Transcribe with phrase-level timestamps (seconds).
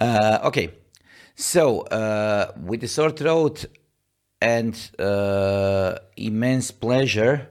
[0.00, 0.70] Uh, okay,
[1.34, 3.66] so uh, with the sore throat
[4.40, 7.50] and uh, immense pleasure,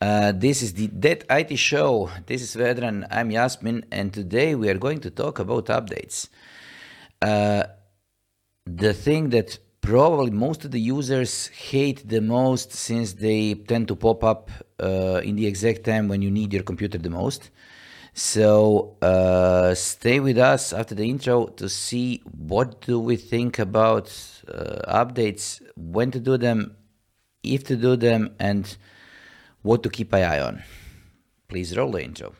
[0.00, 2.08] uh, this is the Dead IT Show.
[2.24, 3.08] This is Vedran.
[3.10, 6.28] I'm Yasmin, and today we are going to talk about updates.
[7.20, 7.64] Uh,
[8.64, 13.96] the thing that probably most of the users hate the most since they tend to
[13.96, 17.50] pop up uh, in the exact time when you need your computer the most.
[18.14, 24.14] So uh, stay with us after the intro to see what do we think about
[24.46, 26.76] uh, updates, when to do them,
[27.42, 28.76] if to do them, and
[29.62, 30.62] what to keep an eye on.
[31.48, 32.34] Please roll the intro.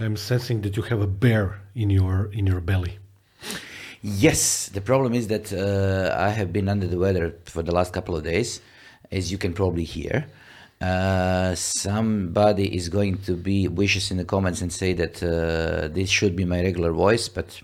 [0.00, 2.98] I'm sensing that you have a bear in your in your belly.
[4.02, 7.92] Yes, the problem is that uh, I have been under the weather for the last
[7.92, 8.60] couple of days,
[9.10, 10.26] as you can probably hear.
[10.80, 16.10] Uh, somebody is going to be vicious in the comments and say that uh, this
[16.10, 17.58] should be my regular voice, but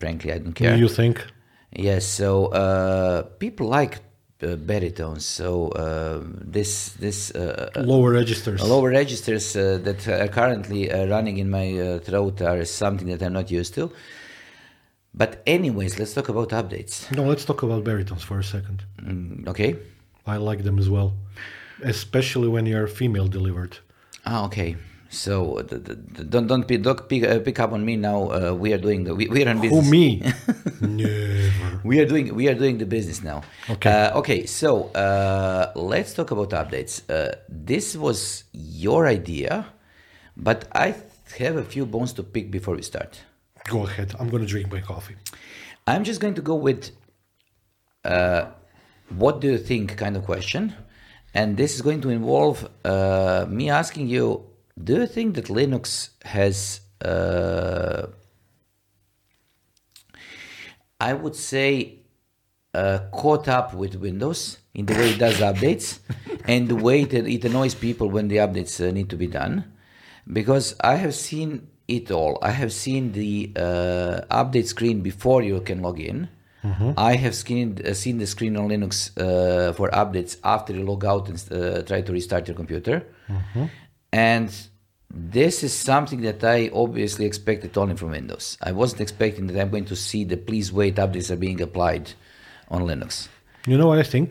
[0.00, 0.74] frankly, I don't care.
[0.74, 1.24] Do you think?
[1.72, 4.00] Yes, so uh, people like
[4.42, 6.20] uh, baritones, so uh,
[6.52, 8.60] this this uh, Lower registers.
[8.62, 13.22] lower registers uh, that are currently uh, running in my uh, throat are something that
[13.22, 13.90] I'm not used to.
[15.14, 17.10] But anyways, let's talk about updates.
[17.16, 18.84] No, let's talk about baritones for a second.
[19.00, 19.76] Mm, okay.
[20.26, 21.14] I like them as well,
[21.82, 23.78] especially when you're female delivered.
[24.26, 24.76] Ah, okay.
[25.24, 28.18] So the, the, the- don't don't pick, don't pick, uh, pick up on me now.
[28.30, 29.90] Uh, we are doing the we, we are in Who business.
[29.90, 30.22] me?
[30.80, 31.80] Never.
[31.84, 33.38] We are doing we are doing the business now.
[33.74, 33.90] Okay.
[33.90, 34.46] Uh, okay.
[34.46, 36.94] So uh, let's talk about updates.
[37.10, 39.66] Uh, this was your idea,
[40.36, 40.94] but I
[41.38, 43.20] have a few bones to pick before we start.
[43.68, 44.14] Go ahead.
[44.18, 45.16] I'm gonna drink my coffee.
[45.86, 46.90] I'm just going to go with
[48.04, 48.46] uh,
[49.16, 50.74] what do you think kind of question.
[51.34, 54.44] And this is going to involve uh, me asking you
[54.82, 58.06] do you think that Linux has, uh,
[61.00, 62.00] I would say,
[62.74, 66.00] uh, caught up with Windows in the way it does updates
[66.44, 69.72] and the way that it annoys people when the updates uh, need to be done?
[70.30, 72.38] Because I have seen it all.
[72.42, 76.28] I have seen the uh, update screen before you can log in.
[76.96, 81.04] I have seen, uh, seen the screen on Linux uh, for updates after you log
[81.04, 83.06] out and uh, try to restart your computer.
[84.16, 84.48] And
[85.10, 88.46] this is something that I obviously expected only from Windows.
[88.70, 92.06] I wasn't expecting that I'm going to see the please wait updates are being applied
[92.74, 93.28] on Linux.
[93.70, 94.28] You know what I think?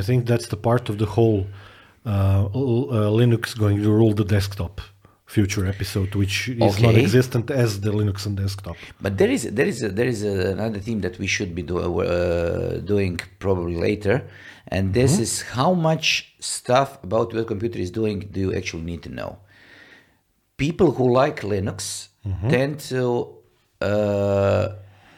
[0.00, 1.40] I think that's the part of the whole
[2.04, 4.74] uh, uh, Linux going to rule the desktop
[5.36, 6.82] future episode, which is Okay.
[6.86, 8.76] non-existent as the Linux on desktop.
[9.04, 12.78] But there is there is there is another theme that we should be do, uh,
[12.92, 14.16] doing probably later,
[14.68, 19.02] and this is how much stuff about your computer is doing do you actually need
[19.02, 19.38] to know.
[20.56, 22.08] People who like Linux
[22.48, 23.34] tend to
[23.80, 24.68] uh,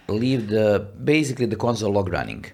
[0.09, 2.45] leave the basically the console log running.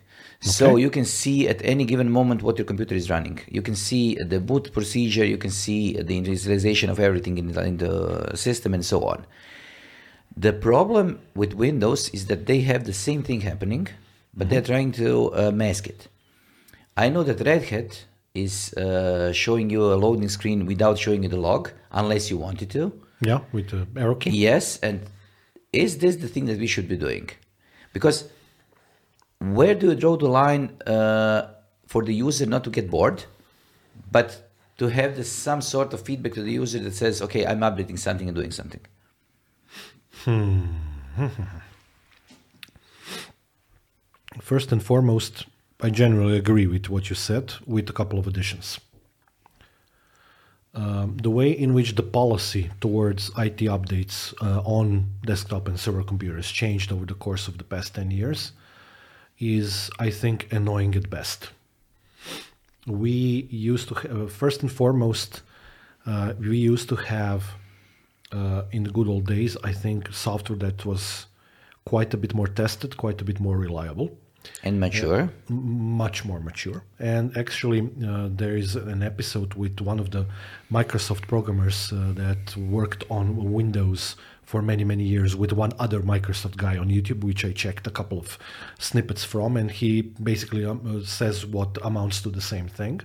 [0.40, 3.40] So you can see at any given moment what your computer is running.
[3.48, 5.24] You can see the boot procedure.
[5.24, 9.24] You can see the initialization of everything in the, in the system and so on.
[10.36, 13.88] The problem with Windows is that they have the same thing happening,
[14.34, 16.08] but they're trying to uh, mask it.
[16.96, 21.28] I know that Red Hat is uh, showing you a loading screen without showing you
[21.28, 22.92] the log, unless you want it to.
[23.20, 24.30] Yeah, with the arrow key.
[24.30, 25.00] Yes, and
[25.72, 27.30] is this the thing that we should be doing?
[27.92, 28.28] Because
[29.38, 31.48] where do you draw the line uh,
[31.86, 33.24] for the user not to get bored,
[34.10, 37.60] but to have the, some sort of feedback to the user that says, okay, I'm
[37.60, 38.80] updating something and doing something?
[40.24, 40.64] Hmm.
[44.40, 45.46] First and foremost,
[45.84, 48.80] I generally agree with what you said, with a couple of additions.
[50.74, 56.02] Um, the way in which the policy towards IT updates uh, on desktop and server
[56.02, 58.52] computers changed over the course of the past 10 years
[59.38, 61.50] is, I think, annoying at best.
[62.86, 65.42] We used to, have, first and foremost,
[66.06, 67.44] uh, we used to have
[68.32, 71.26] uh, in the good old days, I think, software that was
[71.84, 74.16] quite a bit more tested, quite a bit more reliable,
[74.62, 75.30] And mature.
[75.50, 76.82] m- much more mature.
[76.98, 80.26] And actually, uh, there is an episode with one of the
[80.70, 86.56] Microsoft programmers uh, that worked on Windows for many, many years with one other Microsoft
[86.56, 88.38] guy on YouTube, which I checked a couple of
[88.78, 89.56] snippets from.
[89.56, 93.00] And he basically um, uh, says what amounts to the same thing,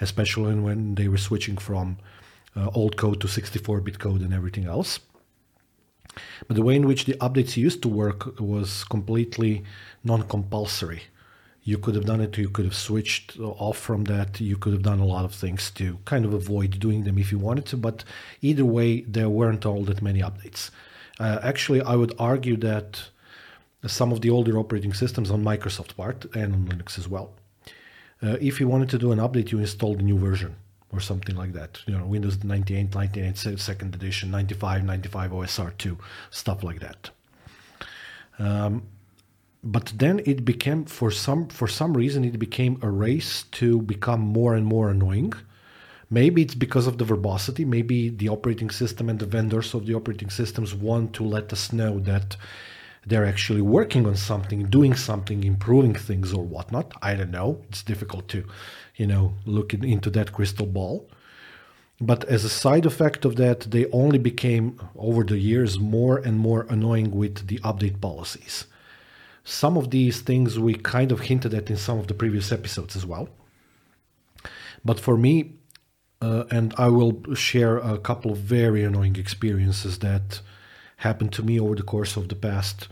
[0.00, 1.96] especially when they were switching from
[2.56, 5.00] uh, old code to 64-bit code and everything else.
[6.46, 9.64] But the way in which the updates used to work was completely
[10.02, 11.02] non-compulsory.
[11.62, 14.82] You could have done it, you could have switched off from that, you could have
[14.82, 17.78] done a lot of things to kind of avoid doing them if you wanted to,
[17.78, 18.04] but
[18.42, 20.70] either way, there weren't all that many updates.
[21.18, 23.08] Uh, actually, I would argue that
[23.86, 27.32] some of the older operating systems on Microsoft part and on Linux as well,
[28.22, 30.56] uh, if you wanted to do an update, you installed a new version
[30.94, 31.80] or something like that.
[31.86, 35.98] You know, Windows 98, 98 second edition, 95, 95 OSR2,
[36.30, 37.10] stuff like that.
[38.38, 38.82] Um,
[39.62, 44.20] but then it became for some for some reason it became a race to become
[44.20, 45.32] more and more annoying.
[46.10, 47.64] Maybe it's because of the verbosity.
[47.64, 51.72] Maybe the operating system and the vendors of the operating systems want to let us
[51.72, 52.36] know that
[53.06, 56.92] they're actually working on something, doing something, improving things or whatnot.
[57.02, 57.62] I don't know.
[57.68, 58.44] It's difficult to,
[58.96, 61.08] you know, looking into that crystal ball.
[62.00, 66.38] But as a side effect of that, they only became over the years more and
[66.38, 68.66] more annoying with the update policies.
[69.44, 72.96] Some of these things we kind of hinted at in some of the previous episodes
[72.96, 73.28] as well.
[74.84, 75.52] But for me,
[76.20, 80.40] uh, and I will share a couple of very annoying experiences that
[80.98, 82.88] happened to me over the course of the past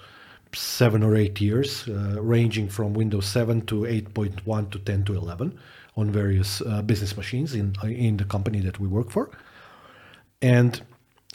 [0.54, 5.58] seven or eight years, uh, ranging from Windows 7 to 8.1 to 10 to 11
[5.96, 9.30] on various uh, business machines in in the company that we work for.
[10.40, 10.80] And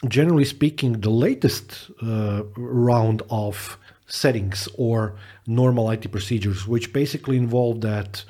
[0.06, 5.14] generally speaking, the latest uh, round of settings or
[5.46, 8.24] normal IT procedures, which basically involve that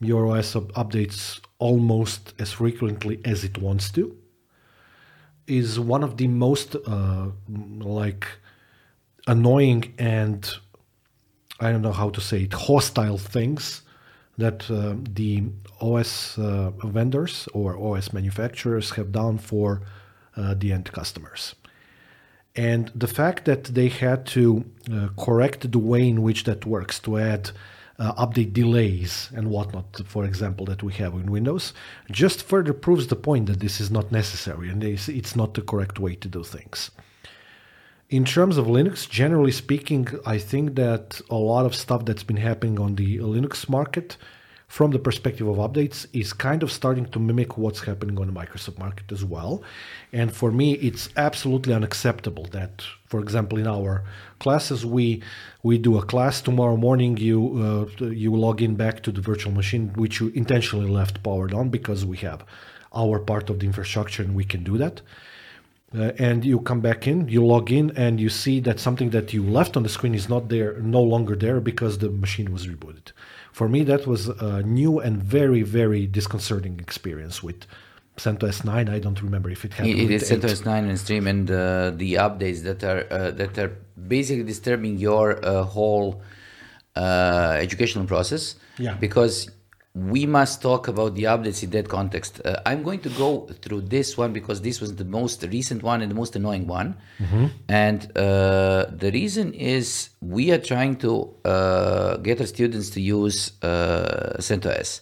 [0.00, 4.16] your OS updates almost as frequently as it wants to,
[5.46, 8.26] is one of the most uh, like
[9.26, 10.50] annoying and
[11.60, 13.82] I don't know how to say it hostile things
[14.38, 15.44] that uh, the
[15.80, 19.82] OS uh, vendors or OS manufacturers have done for
[20.36, 21.54] uh, the end customers.
[22.56, 27.00] And the fact that they had to uh, correct the way in which that works
[27.00, 27.50] to add
[27.98, 31.72] uh, update delays and whatnot, for example, that we have in Windows,
[32.10, 35.98] just further proves the point that this is not necessary and it's not the correct
[35.98, 36.90] way to do things.
[38.10, 42.36] In terms of Linux, generally speaking, I think that a lot of stuff that's been
[42.36, 44.18] happening on the Linux market
[44.68, 48.32] from the perspective of updates is kind of starting to mimic what's happening on the
[48.32, 49.62] Microsoft market as well.
[50.12, 54.04] And for me, it's absolutely unacceptable that, for example, in our
[54.38, 55.22] classes, we
[55.62, 57.16] we do a class tomorrow morning.
[57.16, 61.54] You uh, you log in back to the virtual machine, which you intentionally left powered
[61.54, 62.44] on because we have
[62.94, 65.00] our part of the infrastructure and we can do that.
[65.96, 69.32] Uh, and you come back in, you log in, and you see that something that
[69.32, 72.66] you left on the screen is not there, no longer there because the machine was
[72.66, 73.12] rebooted
[73.54, 77.60] for me that was a new and very very disconcerting experience with
[78.16, 78.88] CentOS 9.
[78.88, 79.86] I don't remember if it had.
[79.86, 83.72] It, is CentOS 9 and Stream and uh, the updates that are uh, that are
[84.16, 86.20] basically disturbing your uh, whole
[86.96, 88.56] uh, educational process.
[88.76, 88.94] Yeah.
[88.94, 89.50] Because
[89.94, 92.40] we must talk about the updates in that context.
[92.44, 96.02] Uh, I'm going to go through this one because this was the most recent one
[96.02, 96.96] and the most annoying one.
[97.20, 97.46] Mm-hmm.
[97.68, 103.52] And uh, the reason is we are trying to uh, get our students to use
[103.62, 105.00] uh, CentOS.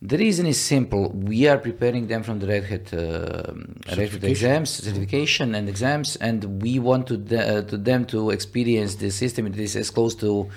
[0.00, 1.10] The reason is simple.
[1.10, 3.52] We are preparing them from the Red Hat, uh,
[3.96, 8.30] Red Hat exams, certification and exams, and we want to, de- uh, to them to
[8.30, 10.48] experience the system that is as close to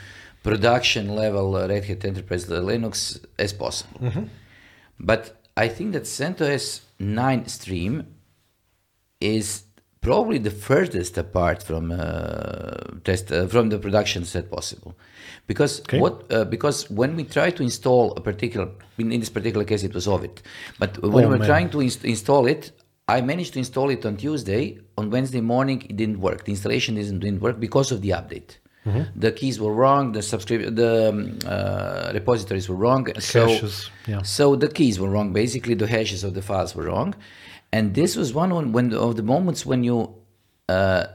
[0.46, 4.00] production level uh, Red Hat Enterprise Linux as possible.
[4.00, 4.26] Mm-hmm.
[5.00, 8.16] But I think that CentOS 9 stream
[9.20, 9.64] is
[10.02, 11.98] probably the furthest apart from uh,
[13.04, 14.96] test uh, from the production set possible
[15.48, 16.00] because okay.
[16.00, 18.68] what uh, because when we try to install a particular
[19.00, 20.38] in, in, this particular case it was oVirt
[20.78, 22.72] but when oh, we are trying to inst- install it
[23.08, 24.64] I managed to install it on Tuesday
[24.96, 28.52] on Wednesday morning it didn't work the installation didn't, didn't work because of the update
[28.86, 29.20] Mm-hmm.
[29.20, 30.12] The keys were wrong.
[30.12, 33.08] The subscription, the um, uh, repositories were wrong.
[33.20, 34.22] So, hashes, yeah.
[34.22, 35.34] so the keys were wrong.
[35.34, 37.16] Basically, the hashes of the files were wrong,
[37.72, 40.16] and this was one when of the moments when you
[40.70, 41.06] uh,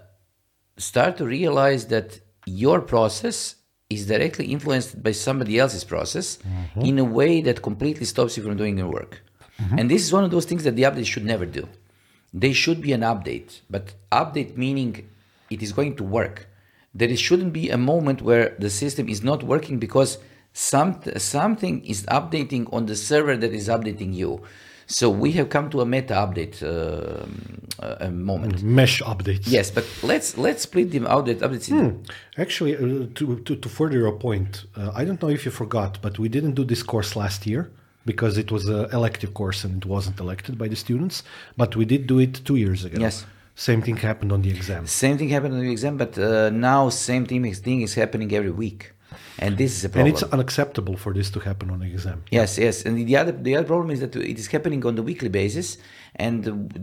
[0.76, 3.56] start to realize that your process
[3.88, 6.80] is directly influenced by somebody else's process mm-hmm.
[6.80, 9.22] in a way that completely stops you from doing your work.
[9.60, 9.78] Mm-hmm.
[9.78, 11.68] And this is one of those things that the update should never do.
[12.32, 15.08] They should be an update, but update meaning
[15.50, 16.48] it is going to work
[16.94, 20.18] there shouldn't be a moment where the system is not working because
[20.52, 24.42] some, something is updating on the server that is updating you.
[24.87, 27.25] So we have come to a meta update uh,
[28.00, 28.61] a moment.
[28.61, 29.44] Mesh updates.
[29.47, 31.26] Yes, but let's let's split them out.
[31.26, 31.68] That updates.
[31.68, 32.02] Hmm.
[32.37, 35.99] Actually, uh, to, to, to further your point, uh, I don't know if you forgot,
[36.02, 37.70] but we didn't do this course last year.
[38.06, 41.23] because it was an elective course and it wasn't elected by the students.
[41.56, 42.99] But we did do it two years ago.
[43.00, 43.26] Yes.
[43.69, 44.87] Same thing happened on the exam.
[44.87, 48.33] Same thing happened on the exam, but uh, now same thing is, thing is happening
[48.33, 48.81] every week,
[49.38, 50.07] and this is a problem.
[50.07, 52.25] And it's unacceptable for this to happen on the exam.
[52.31, 55.02] Yes, yes, and the other the other problem is that it is happening on the
[55.02, 55.76] weekly basis,
[56.17, 56.38] and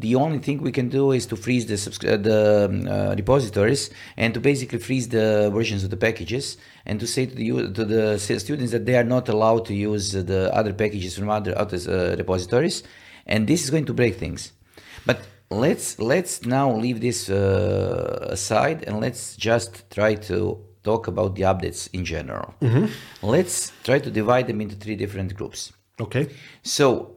[0.05, 3.15] the only thing we can do is to freeze the subscri- uh, the um, uh,
[3.15, 7.47] repositories and to basically freeze the versions of the packages and to say to the
[7.77, 11.53] to the students that they are not allowed to use the other packages from other
[11.57, 12.77] other uh, repositories,
[13.25, 14.41] and this is going to break things.
[15.09, 21.35] But let's let's now leave this uh, aside and let's just try to talk about
[21.35, 22.53] the updates in general.
[23.21, 25.73] Let's try to divide them into three different groups.
[25.99, 26.29] Okay.
[26.63, 27.15] So,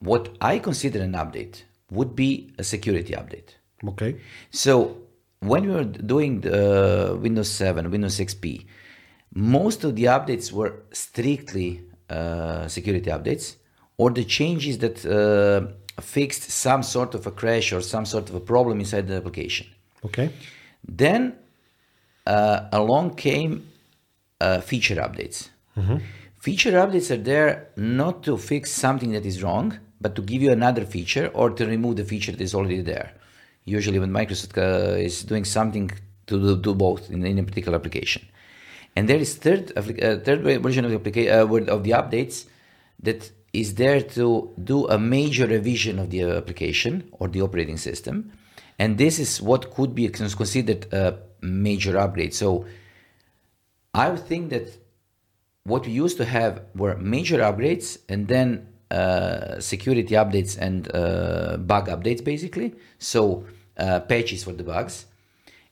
[0.00, 3.50] what I consider an update would be a security update.
[3.90, 4.20] Okay.
[4.50, 4.72] So,
[5.40, 8.66] when we were doing the Windows 7, Windows XP,
[9.34, 13.56] most of the updates were strictly uh, security updates
[13.96, 18.34] or the changes that uh, fixed some sort of a crash or some sort of
[18.34, 19.66] a problem inside the application.
[20.04, 20.30] Okay.
[20.86, 21.36] Then
[22.26, 23.68] uh, along came
[24.40, 25.48] uh, feature updates.
[26.40, 30.52] Feature updates are there not to fix something that is wrong, but to give you
[30.52, 33.12] another feature or to remove the feature that is already there.
[33.64, 35.90] Usually, when Microsoft uh, is doing something
[36.26, 38.22] to do, do both in, in a particular application,
[38.96, 42.46] and there is third appli- uh, third version of the applica- uh, of the updates
[43.02, 48.32] that is there to do a major revision of the application or the operating system,
[48.78, 52.34] and this is what could be considered a major upgrade.
[52.34, 52.66] So,
[53.94, 54.68] I would think that
[55.64, 61.56] what we used to have were major upgrades and then uh, security updates and uh,
[61.58, 62.74] bug updates, basically.
[62.98, 63.44] So
[63.76, 65.06] uh, patches for the bugs,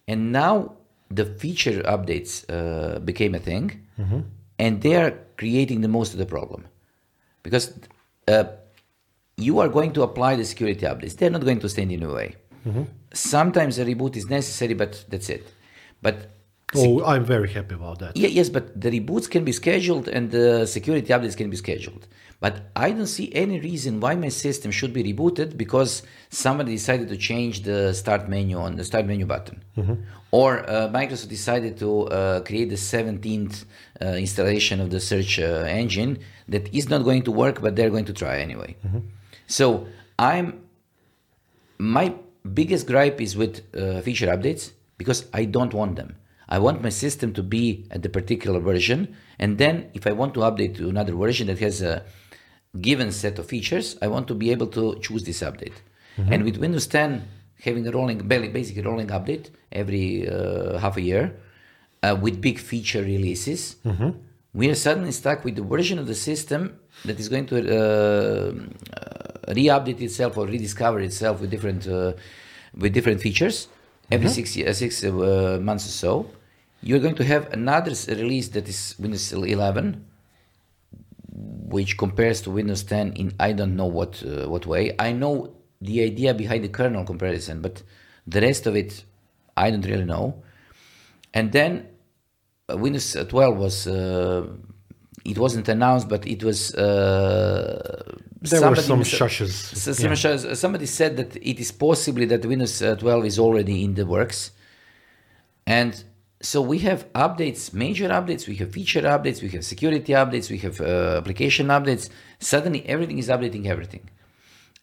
[0.06, 0.75] and now
[1.11, 3.87] the feature updates uh, became a thing,
[4.59, 6.66] and they are creating the most of the problem
[7.46, 7.66] because
[8.34, 8.44] uh,
[9.46, 11.14] you are going to apply the security updates.
[11.16, 12.30] They're not going to stand in your way.
[13.12, 15.44] Sometimes a reboot is necessary, but that's it.
[16.06, 16.16] But
[16.74, 18.16] Oh, I'm very happy about that.
[18.16, 22.04] yeah, yes, but the reboots can be scheduled and the security updates can be scheduled.
[22.44, 27.06] But I don't see any reason why my system should be rebooted because somebody decided
[27.14, 29.58] to change the start menu on the start menu button,
[30.37, 33.64] or uh, Microsoft decided to uh, create the 17th
[34.02, 37.95] uh, installation of the search uh, engine that is not going to work, but they're
[37.97, 38.76] going to try anyway.
[39.47, 39.64] So
[40.19, 40.47] I'm
[41.78, 42.07] my
[42.59, 46.16] biggest gripe is with uh, feature updates because I don't want them.
[46.49, 50.35] I want my system to be at the particular version, and then if I want
[50.35, 52.05] to update to another version that has a
[52.88, 55.78] given set of features, I want to be able to choose this update.
[56.33, 57.28] And with Windows 10
[57.66, 59.46] having a rolling, basically rolling update
[59.80, 61.25] every uh, half a year,
[62.02, 63.76] uh, with big feature releases,
[64.61, 66.61] we are suddenly stuck with the version of the system
[67.04, 72.12] that is going to uh, uh, re-update itself or rediscover itself with different uh,
[72.82, 73.56] with different features
[74.16, 76.12] every six ye- uh, six uh, months or so.
[76.87, 77.92] You're going to have another
[78.23, 80.04] release that is Windows 11,
[81.68, 84.94] which compares to Windows 10 in I don't know what uh, what way.
[84.99, 87.83] I know the idea behind the kernel comparison, but
[88.26, 89.04] the rest of it
[89.56, 90.42] I don't really know.
[91.33, 91.87] And then
[92.68, 94.47] uh, Windows 12 was uh,
[95.25, 96.75] it wasn't announced, but it was.
[96.75, 99.52] Uh, There were somebody some mis- shushes.
[99.83, 103.83] so- some shushes- Somebody said that it is possibly that Windows uh, 12 is already
[103.85, 104.52] in the works,
[105.66, 105.92] and
[106.40, 110.59] so we have updates, major updates, we have feature updates, we have security updates, we
[110.59, 112.09] have uh, application updates.
[112.38, 114.09] Suddenly, everything is updating everything.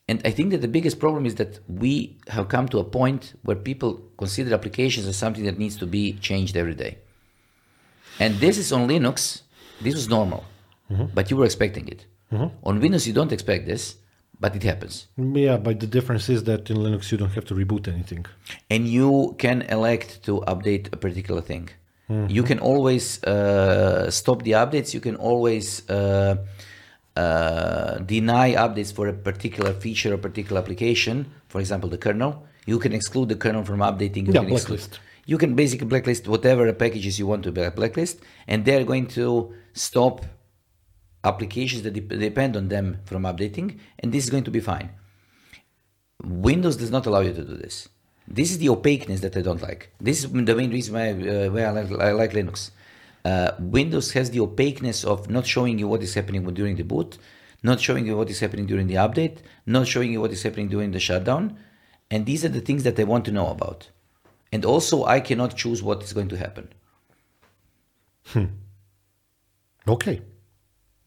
[0.09, 3.33] And I think that the biggest problem is that we have come to a point
[3.43, 6.97] where people consider applications as something that needs to be changed every day.
[8.19, 9.41] And this is on Linux,
[9.81, 10.43] this was normal,
[11.15, 12.05] but you were expecting it.
[12.63, 13.95] On Windows, you don't expect this,
[14.39, 15.07] but it happens.
[15.17, 18.25] Yeah, but the difference is that in Linux you don't have to reboot anything.
[18.69, 21.69] and you can elect to update a particular thing.
[22.37, 24.93] You can always uh, stop the updates.
[24.93, 26.35] You can always uh,
[27.15, 31.31] uh, deny updates for a particular feature or particular application.
[31.47, 32.45] For example, the kernel.
[32.65, 34.25] You can exclude the kernel from updating.
[34.27, 34.99] You Yeah, can exclude- blacklist.
[35.25, 39.53] You can basically blacklist whatever packages you want to be blacklist, and they're going to
[39.73, 40.25] stop
[41.23, 44.89] applications that dep depend on them from updating, and this is going to be fine.
[46.23, 47.87] Windows does not allow you to do this.
[48.27, 49.91] This is the opaqueness that I don't like.
[49.99, 52.71] This is the main reason why, uh, why I, like, I like Linux.
[53.25, 57.17] Uh, Windows has the opaqueness of not showing you what is happening during the boot,
[57.63, 60.67] not showing you what is happening during the update, not showing you what is happening
[60.67, 61.57] during the shutdown.
[62.11, 63.89] And these are the things that I want to know about.
[64.51, 66.67] And also, I cannot choose what is going to happen.
[68.25, 68.45] Hmm.
[69.87, 70.21] Okay.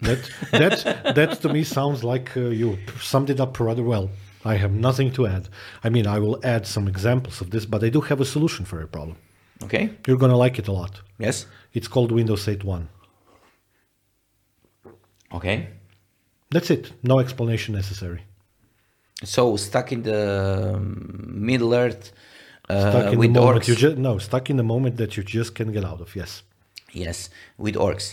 [0.00, 4.10] That that that to me sounds like uh, you summed it up rather well.
[4.44, 5.48] I have nothing to add.
[5.82, 8.64] I mean, I will add some examples of this, but I do have a solution
[8.64, 9.16] for your problem.
[9.62, 9.90] Okay.
[10.06, 11.00] You're gonna like it a lot.
[11.18, 11.46] Yes.
[11.76, 12.86] It's called Windows 8.1.
[15.38, 15.56] Okay.
[16.50, 16.84] That's it.
[17.02, 18.22] No explanation necessary.
[19.22, 22.12] So stuck in the um, Middle Earth
[22.70, 23.68] uh, Stuck in with the moment orcs.
[23.68, 26.16] you just no stuck in the moment that you just can't get out of.
[26.16, 26.42] Yes.
[26.92, 27.28] yes,
[27.58, 28.06] with orcs.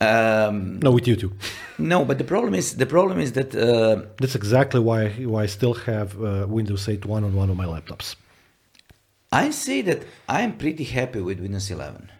[0.00, 1.32] Um, No, with you too.
[1.78, 5.00] no, but the problem is the problem is that uh, That's exactly why
[5.32, 8.16] why I still have uh, Windows 8.1 on one of my laptops.
[9.30, 10.00] I say that
[10.36, 12.10] I'm pretty happy with Windows 11.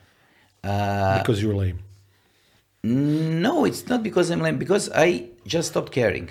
[0.62, 1.80] Uh, because you're lame.
[2.82, 4.58] No, it's not because I'm lame.
[4.58, 6.30] Because I just stopped caring.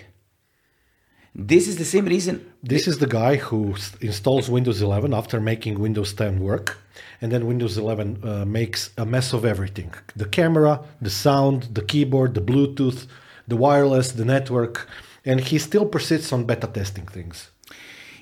[1.36, 2.52] This is the same reason.
[2.64, 6.78] This is the guy who installs Windows 11 after making Windows 10 work,
[7.22, 11.84] and then Windows 11 uh, makes a mess of everything: the camera, the sound, the
[11.84, 13.06] keyboard, the Bluetooth,
[13.48, 14.90] the wireless, the network,
[15.24, 17.52] and he still persists on beta testing things.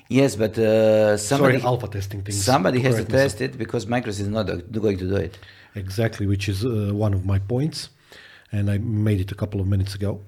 [0.08, 2.42] Yes, but uh, somebody Sorry, alpha testing things.
[2.42, 5.38] somebody has to test it because Microsoft is not uh, going to do it.
[5.74, 7.90] Exactly, which is uh, one of my points,
[8.50, 10.20] and I made it a couple of minutes ago.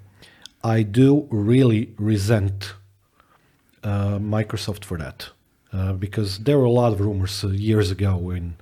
[0.62, 2.74] I do really resent
[3.82, 5.30] uh, Microsoft for that
[5.72, 8.56] uh, because there were a lot of rumors uh, years ago when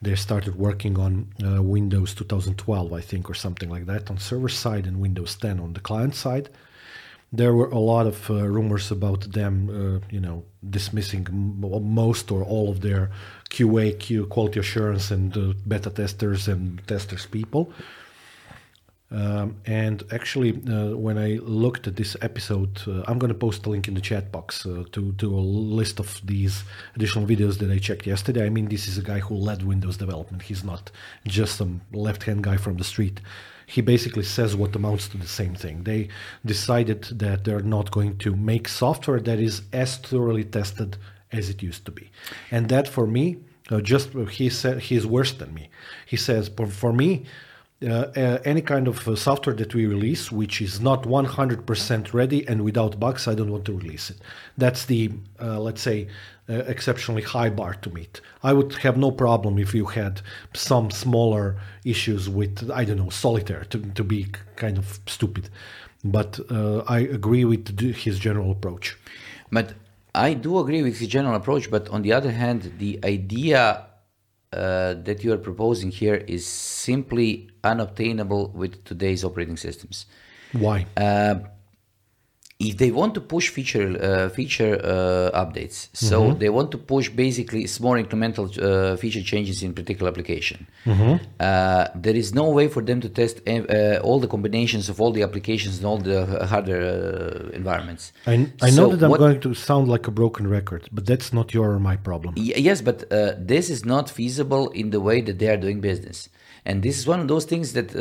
[0.00, 4.48] they started working on uh, Windows 2012, I think, or something like that, on server
[4.48, 6.48] side and Windows 10 on the client side.
[7.36, 10.44] There were a lot of uh, rumors about them, uh, you know,
[10.78, 13.10] dismissing most or all of their
[13.50, 17.72] QA, Q quality assurance, and uh, beta testers and testers people.
[19.10, 23.64] Um, and actually, uh, when I looked at this episode, uh, I'm going to post
[23.66, 25.42] a link in the chat box uh, to, to a
[25.80, 26.64] list of these
[26.96, 28.44] additional videos that I checked yesterday.
[28.44, 30.42] I mean, this is a guy who led Windows development.
[30.42, 30.90] He's not
[31.26, 33.20] just some left hand guy from the street.
[33.66, 35.84] He basically says what amounts to the same thing.
[35.84, 36.08] They
[36.44, 40.96] decided that they're not going to make software that is as thoroughly tested
[41.32, 42.10] as it used to be.
[42.50, 43.38] And that for me,
[43.70, 45.70] uh, just he said he's worse than me.
[46.06, 47.24] He says, for, for me,
[47.82, 52.46] uh, uh, any kind of uh, software that we release which is not 100% ready
[52.48, 54.16] and without bugs i don't want to release it
[54.56, 55.10] that's the
[55.42, 56.08] uh, let's say uh,
[56.48, 60.20] exceptionally high bar to meet i would have no problem if you had
[60.52, 64.26] some smaller issues with i don't know solitaire to, to be
[64.56, 65.48] kind of stupid
[66.04, 68.96] but uh, i agree with his general approach
[69.54, 69.74] But
[70.14, 71.70] I do agree with his general approach.
[71.70, 73.86] But on the other hand, the idea
[74.52, 80.06] uh, that you are proposing here is simply unobtainable with today's operating systems.
[80.52, 81.36] why Uh,
[82.60, 86.38] if they want to push feature uh, feature uh, updates, so Mm-hmm.
[86.38, 90.66] they want to push basically small incremental uh, feature changes in particular application.
[90.86, 91.16] Mm-hmm.
[91.40, 95.10] Uh, there is no way for them to test uh, all the combinations of all
[95.12, 98.12] the applications and all the hardware uh, environments.
[98.26, 101.32] I, I know that I'm what- going to sound like a broken record, but that's
[101.32, 102.34] not your or my problem.
[102.36, 105.80] Y- yes, but uh, this is not feasible in the way that they are doing
[105.80, 106.28] business,
[106.64, 108.00] and this is one of those things that uh,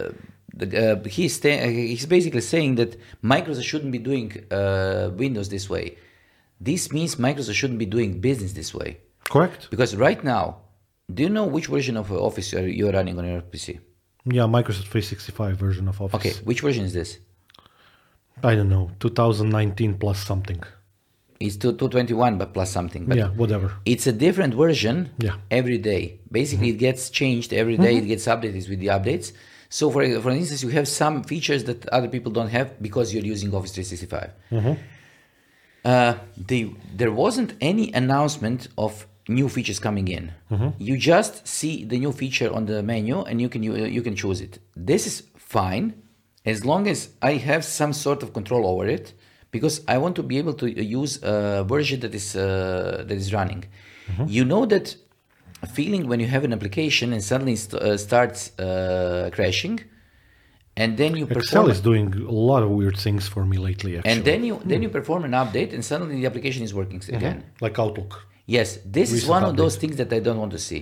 [0.00, 0.12] uh,
[0.56, 5.96] the, uh, he's he's basically saying that Microsoft shouldn't be doing uh, Windows this way.
[6.60, 9.68] This means Microsoft shouldn't be doing business this way Correct?
[9.70, 10.44] because right now,
[11.12, 13.78] do you know which version of uh, Office are, you running on your PC?
[14.24, 16.14] Yeah, Microsoft 365 version of Office.
[16.18, 17.18] Okay, which version is this?
[18.42, 20.62] I don't know, 2019 plus something.
[21.38, 23.04] It's 221, but plus something.
[23.04, 23.74] But yeah, whatever.
[23.84, 25.32] it's a different version Yeah.
[25.32, 25.40] Mm-hmm.
[25.50, 26.20] every day.
[26.32, 27.96] Basically, it gets changed every day.
[27.98, 29.32] It gets updated with the updates.
[29.68, 33.24] So, for for instance, you have some features that other people don't have because you're
[33.24, 34.32] using Office 365.
[34.50, 34.72] Mm-hmm.
[35.84, 40.32] Uh, they, there wasn't any announcement of new features coming in.
[40.50, 40.70] Mm-hmm.
[40.78, 44.16] You just see the new feature on the menu, and you can you, you can
[44.16, 44.58] choose it.
[44.74, 46.02] This is fine
[46.44, 49.12] as long as I have some sort of control over it,
[49.50, 53.32] because I want to be able to use a version that is uh, that is
[53.32, 53.64] running.
[54.26, 54.96] You know that
[55.66, 59.80] feeling when you have an application and suddenly st- uh, starts uh, crashing,
[60.76, 64.12] and then you Excel is doing a lot of weird things for me lately, actually.
[64.12, 67.44] and then you then you perform an update, and suddenly the application is working again.
[67.60, 68.26] like Outlook.
[68.46, 70.80] Yes, this is Recent one of those things that I don't want to see.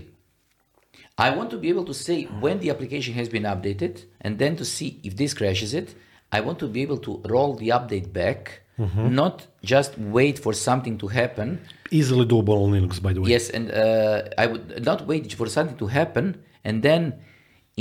[1.16, 4.56] I want to be able to say when the application has been updated and then
[4.56, 5.94] to see if this crashes it.
[6.32, 9.14] I want to be able to roll the update back, Mm-hmm.
[9.14, 11.60] not just wait for something to happen.
[11.98, 13.28] Easily doable on Linux, by the way.
[13.36, 16.24] Yes, and uh, I would not wait for something to happen
[16.68, 17.02] and then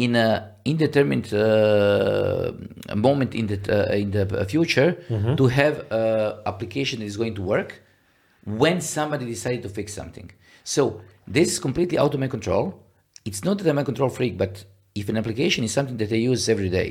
[0.06, 0.30] in a
[0.72, 2.52] indeterminate uh,
[3.08, 4.24] moment in the uh, in the
[4.54, 5.34] future Mm-hmm.
[5.40, 6.04] to have a
[6.52, 7.70] application that is going to work
[8.64, 10.28] when somebody decided to fix something.
[10.76, 10.82] So
[11.36, 12.66] this is completely out of my control.
[13.30, 14.54] It's not that I'm a control freak, but
[15.02, 16.90] if an application is something that I use every day,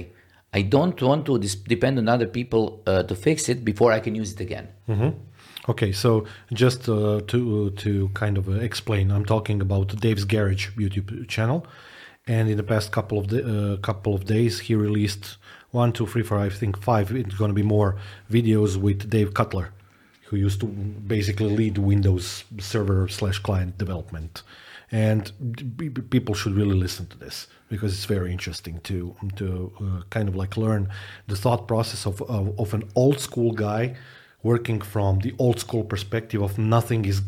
[0.58, 4.00] I don't want to dis- depend on other people uh, to fix it before I
[4.06, 4.66] can use it again.
[5.68, 11.28] Okay, so just uh, to to kind of explain, I'm talking about Dave's Garage YouTube
[11.28, 11.64] channel,
[12.26, 15.36] and in the past couple of the, uh, couple of days, he released
[15.70, 17.12] one, two, three, four, I think five.
[17.12, 17.96] It's going to be more
[18.28, 19.72] videos with Dave Cutler,
[20.24, 24.42] who used to basically lead Windows Server slash client development,
[24.90, 25.30] and
[26.10, 30.34] people should really listen to this because it's very interesting to to uh, kind of
[30.34, 30.88] like learn
[31.28, 33.94] the thought process of of, of an old school guy
[34.42, 37.20] working from the old school perspective of nothing is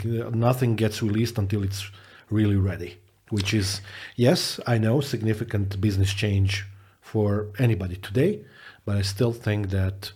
[0.48, 1.90] nothing gets released until it's
[2.30, 2.98] really ready
[3.30, 3.80] which is
[4.16, 6.66] yes i know significant business change
[7.00, 8.44] for anybody today
[8.84, 10.12] but i still think that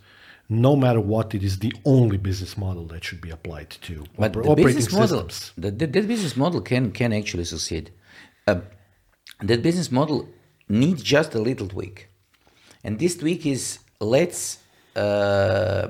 [0.49, 4.33] no matter what it is the only business model that should be applied to But
[4.33, 7.91] oper- the operating business model, systems the, the, that business model can can actually succeed.
[8.47, 8.61] Uh,
[9.41, 10.29] that business model
[10.69, 12.09] needs just a little tweak,
[12.83, 14.59] and this tweak is let's
[14.97, 15.89] uh,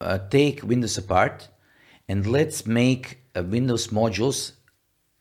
[0.00, 1.48] uh, take Windows apart
[2.08, 4.52] and let's make uh, Windows modules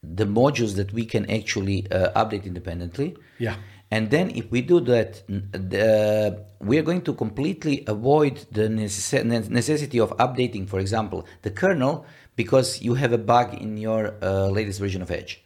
[0.03, 3.15] the modules that we can actually uh, update independently.
[3.39, 3.55] Yeah.
[3.89, 9.49] And then if we do that, the, we are going to completely avoid the necess-
[9.49, 12.05] necessity of updating, for example, the kernel
[12.36, 15.43] because you have a bug in your uh, latest version of Edge.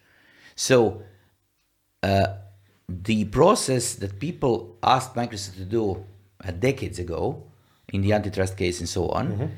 [0.56, 1.04] So
[2.02, 2.28] uh,
[2.88, 6.06] the process that people asked Microsoft to do
[6.44, 7.44] uh, decades ago
[7.93, 9.52] in the antitrust case and so on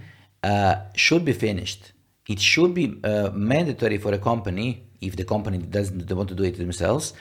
[0.43, 1.91] uh, should be finished.
[2.27, 6.43] It should be uh, mandatory for a company, if the company doesn't want to do
[6.43, 7.13] it themselves,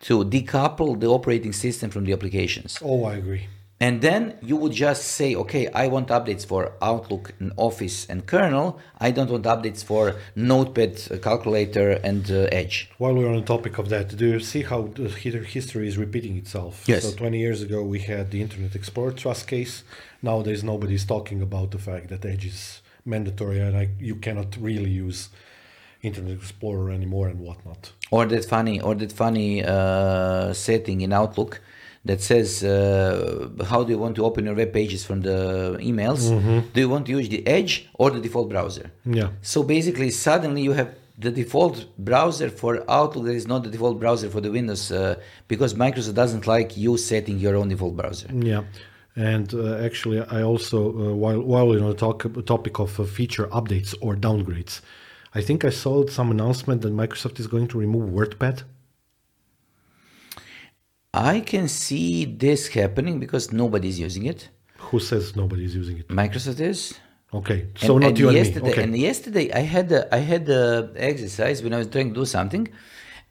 [0.00, 2.78] to decouple the operating system from the applications.
[2.82, 3.46] oh i agree
[3.80, 8.26] And then you would just say, okay, I want updates for Outlook and Office and
[8.26, 8.80] kernel.
[8.98, 12.90] I don't want updates for Notepad, uh, calculator, and uh, Edge.
[12.98, 16.36] While we're on the topic of that, do you see how the history is repeating
[16.36, 16.84] itself?
[16.88, 17.04] Yes.
[17.04, 19.84] So 20 years ago, we had the Internet Explorer trust case.
[20.22, 24.90] Nowadays, nobody's talking about the fact that Edge is mandatory and I, you cannot really
[24.90, 25.28] use
[26.02, 27.92] Internet Explorer anymore and whatnot.
[28.10, 31.60] Or that funny, or that funny uh, setting in Outlook
[32.08, 35.38] that says, uh, how do you want to open your web pages from the
[35.90, 36.22] emails?
[36.74, 38.86] Do you want to use the Edge or the default browser?
[39.04, 39.28] Yeah.
[39.52, 40.90] So basically, suddenly you have
[41.24, 45.16] the default browser for Outlook that is not the default browser for the Windows uh,
[45.48, 48.28] because Microsoft doesn't like you setting your own default browser.
[48.32, 48.62] Yeah.
[49.14, 53.04] And uh, actually, I also, uh, while while we're on the talk, topic of uh,
[53.18, 54.74] feature updates or downgrades,
[55.34, 58.56] I think I saw some announcement that Microsoft is going to remove WordPad.
[61.18, 64.48] I can see this happening because nobody's using it.
[64.78, 66.08] Who says nobody's using it?
[66.08, 66.94] Microsoft is.
[67.34, 68.72] Okay, so and, not and you and yesterday, me.
[68.72, 68.82] Okay.
[68.84, 72.24] And yesterday, I had a, I had a exercise when I was trying to do
[72.24, 72.68] something,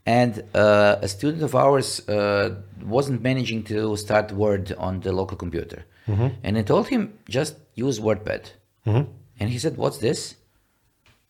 [0.05, 5.37] and uh, a student of ours uh, wasn't managing to start Word on the local
[5.37, 6.27] computer, Mm-hmm.
[6.43, 8.43] and I told him just use WordPad,
[8.85, 10.35] and he said, "What's this?"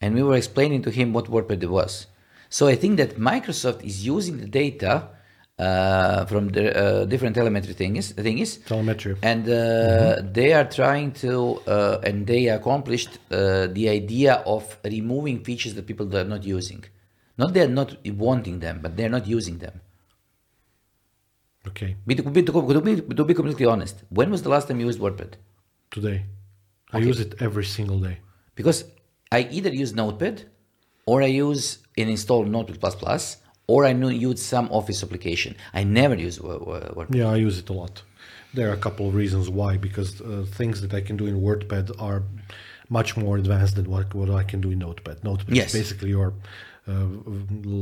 [0.01, 2.07] And we were explaining to him what WordPad was.
[2.49, 5.09] So I think that Microsoft is using the data
[5.59, 9.15] uh, from the uh, different telemetry things, things Telemetry.
[9.23, 15.43] and uh, they are trying to uh, and they accomplished uh, the idea of removing
[15.43, 16.83] features that people are not using
[17.39, 17.89] not they're not
[18.25, 19.81] wanting them but they're not using them
[21.67, 24.79] Okay, Be- to, be- to, be, to be completely honest when was the last time
[24.79, 25.33] you used wordpad
[25.91, 26.25] today.
[26.93, 27.07] I Okay.
[27.07, 28.15] use it every single day.
[28.59, 28.79] because
[29.37, 30.35] i either use notepad
[31.05, 31.63] or i use
[31.99, 32.93] and install notepad++
[33.67, 37.29] or i know- you use some office application i never use Wo- Wo- wordpad Yeah,
[37.35, 38.03] I use it a lot.
[38.53, 41.35] There are a couple of reasons why, because uh, things that I can do in
[41.41, 42.23] WordPad are
[42.89, 45.17] much more advanced than what, what I can do in Notepad.
[45.23, 45.67] Notepad Yes.
[45.67, 46.29] is basically your,
[46.87, 47.05] uh,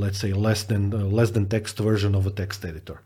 [0.04, 2.98] let's say, less than uh, less than text version of a text editor.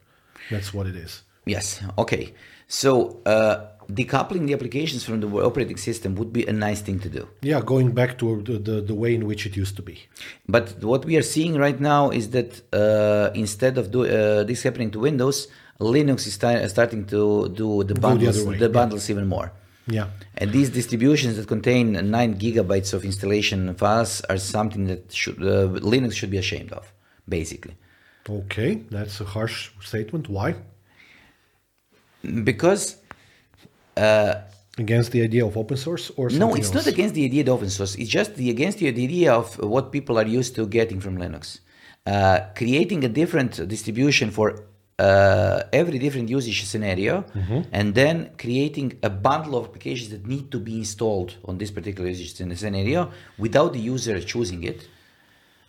[0.49, 1.21] That's what it is.
[1.45, 1.81] Yes.
[1.97, 2.33] Okay.
[2.67, 2.89] So
[3.25, 3.55] uh,
[3.91, 7.28] decoupling the applications from the operating system would be a nice thing to do.
[7.41, 9.99] Yeah, going back to the, the, the way in which it used to be.
[10.47, 14.63] But what we are seeing right now is that uh, instead of do, uh, this
[14.63, 15.47] happening to Windows,
[15.80, 19.13] Linux is sti- starting to do the the bundles, way, the yeah.
[19.13, 19.52] even more.
[19.88, 20.08] Yeah.
[20.38, 25.67] And these distributions that contain nine gigabytes of installation files are something that should, uh,
[25.80, 26.93] Linux should be ashamed of,
[27.28, 27.75] basically.
[28.30, 30.30] Okay, that's a harsh statement.
[30.30, 30.56] Why?
[32.43, 32.97] Because
[34.85, 36.85] Against the idea of open source or something no, it's else?
[36.85, 37.95] not against the idea of open source.
[38.01, 41.43] It's just the, against the idea of what people are used to getting from Linux.
[42.05, 44.47] Uh, creating a different distribution for
[44.97, 47.62] uh, every different usage scenario, Mm-hmm.
[47.77, 52.09] and then creating a bundle of applications that need to be installed on this particular
[52.09, 53.01] usage scenario
[53.38, 54.79] without the user choosing it.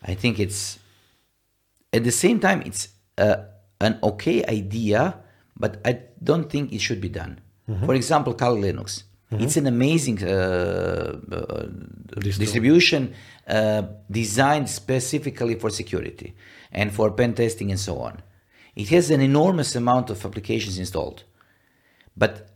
[0.03, 0.79] I think it's
[1.93, 2.83] at the same time it's
[3.19, 3.37] uh,
[3.81, 5.01] an okay idea,
[5.63, 5.93] but I
[6.29, 7.41] don't think it should be done.
[7.87, 9.05] For example, Kali Linux.
[9.33, 11.67] It's an amazing uh, uh,
[12.19, 13.15] distribution
[13.47, 16.35] uh, designed specifically for security
[16.73, 18.23] and for pen testing and so on.
[18.75, 21.23] It has an enormous amount of applications installed.
[22.17, 22.49] But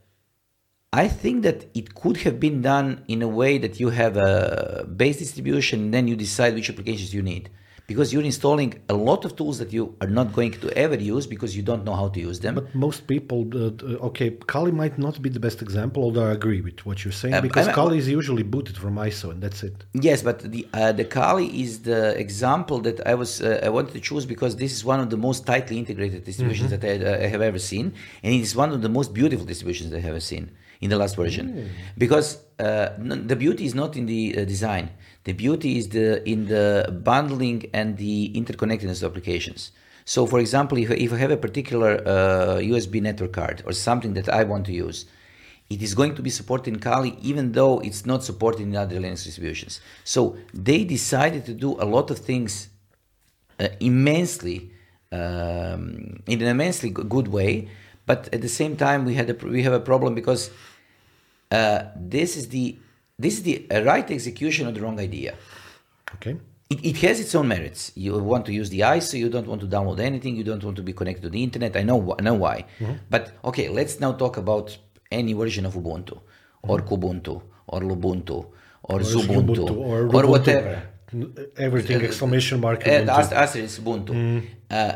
[0.92, 4.84] I think that it could have been done in a way that you have a
[4.84, 7.50] base distribution and then you decide which applications you need.
[7.86, 11.26] Because you're installing a lot of tools that you are not going to ever use
[11.34, 12.54] because you don't know how to use them.
[12.54, 16.32] But most people, uh, uh, okay, Kali might not be the best example, although I
[16.40, 19.60] agree with what you're saying, Um, because Kali is usually booted from ISO, and that's
[19.68, 19.76] it.
[20.08, 23.92] Yes, but the uh, the Kali is the example that I was uh, I wanted
[23.98, 27.24] to choose because this is one of the most tightly integrated distributions that I, uh,
[27.26, 27.86] I have ever seen,
[28.24, 30.44] and it is one of the most beautiful distributions that I have ever seen
[30.84, 31.44] in the last version.
[32.04, 34.84] Because uh, n- the beauty is not in the uh, design;
[35.24, 39.72] the beauty is the in the bundling and the interconnectedness of applications.
[40.04, 44.12] So, for example, if, if I have a particular uh, USB network card or something
[44.14, 45.06] that I want to use,
[45.70, 48.96] it is going to be supported in Kali even though it's not supported in other
[48.96, 49.80] Linux distributions.
[50.04, 52.68] So they decided to do a lot of things
[53.58, 54.70] uh, immensely
[55.10, 57.68] um, in an immensely good way,
[58.04, 60.50] but at the same time we had a, we have a problem because
[61.50, 62.76] uh, this is the
[63.18, 65.34] this is the uh, right execution of the wrong idea.
[66.16, 66.36] Okay.
[66.70, 67.92] It, it has its own merits.
[67.94, 70.76] You want to use the ISO, you don't want to download anything, you don't want
[70.76, 71.76] to be connected to the internet.
[71.76, 72.64] I know, I know why.
[73.10, 74.76] But okay, let's now talk about
[75.12, 76.18] any version of Ubuntu,
[76.62, 78.46] or Kubuntu, or Lubuntu,
[78.82, 80.82] or, Xubuntu, Ubuntu or, or Ubuntu, whatever.
[81.14, 82.86] uh, Everything exclamation mark.
[82.86, 83.18] And Ubuntu.
[83.18, 84.42] ast- asterisk Ubuntu.
[84.70, 84.92] Uh,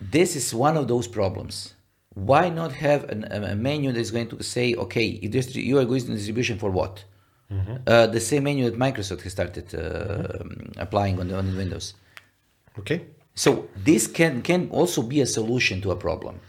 [0.00, 1.74] this is one of those problems.
[2.14, 5.84] Why not have an, a menu that is going to say, okay, if you are
[5.84, 7.04] going to distribution for what?
[7.50, 10.44] Uh, the same menu that Microsoft has started uh,
[10.76, 11.94] applying on, the, on Windows.
[12.78, 13.06] Okay.
[13.34, 16.40] So this can can also be a solution to a problem.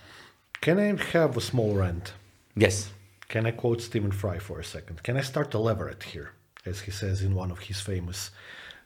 [0.60, 2.14] Can I have a small rant?
[2.56, 2.92] Yes.
[3.30, 5.04] Can I quote Stephen Fry for a second?
[5.04, 6.32] Can I start a leverette here,
[6.66, 8.32] as he says in one of his famous,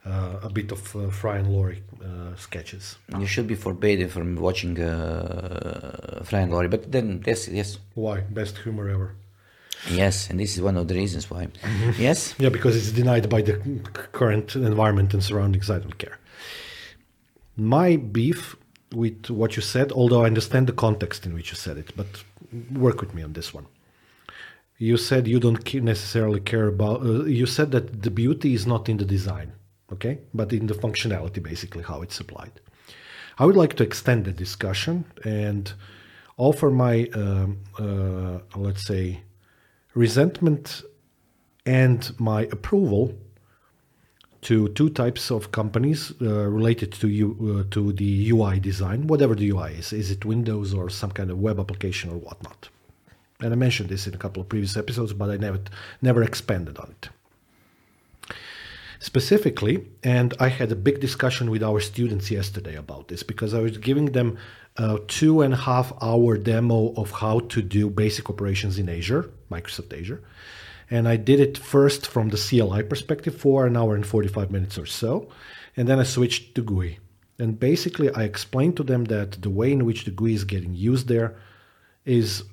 [0.05, 2.97] uh, a bit of uh, Fry and Laurie uh, sketches?
[3.17, 8.19] You should be forbidden from watching uh, Fry and Laurie, but then yes, yes, Why?
[8.19, 9.15] Best humor ever.
[9.89, 11.47] Yes, and this is one of the reasons why.
[11.97, 13.53] Yes, Yeah, because it's denied by the
[14.11, 15.69] current environment and surroundings.
[15.69, 16.19] I don't care.
[17.55, 18.55] My beef
[18.93, 22.23] with what you said, although I understand the context in which you said it, but
[22.71, 23.65] work with me on this one.
[24.77, 27.01] You said you don't necessarily care about.
[27.01, 29.53] Uh, you said that the beauty is not in the design,
[29.91, 32.59] okay, but in the functionality, basically how it's applied.
[33.37, 35.71] I would like to extend the discussion and
[36.37, 39.21] offer my, um, uh, let's say,
[39.93, 40.83] resentment
[41.65, 43.13] and my approval
[44.41, 49.35] to two types of companies uh, related to you uh, to the UI design, whatever
[49.35, 49.93] the UI is.
[49.93, 52.69] Is it Windows or some kind of web application or whatnot?
[53.39, 55.59] And I mentioned this in a couple of previous episodes, but I never
[56.01, 57.09] never expanded on it
[59.03, 59.85] specifically.
[60.01, 63.77] And I had a big discussion with our students yesterday about this because I was
[63.77, 64.37] giving them
[64.77, 69.29] a two and a half hour demo of how to do basic operations in Azure,
[69.51, 70.23] Microsoft Azure.
[70.89, 74.77] And I did it first from the CLI perspective for an hour and 45 minutes
[74.77, 75.29] or so.
[75.75, 76.99] And then I switched to GUI.
[77.39, 80.73] And basically, I explained to them that the way in which the GUI is getting
[80.73, 81.35] used there
[82.05, 82.43] is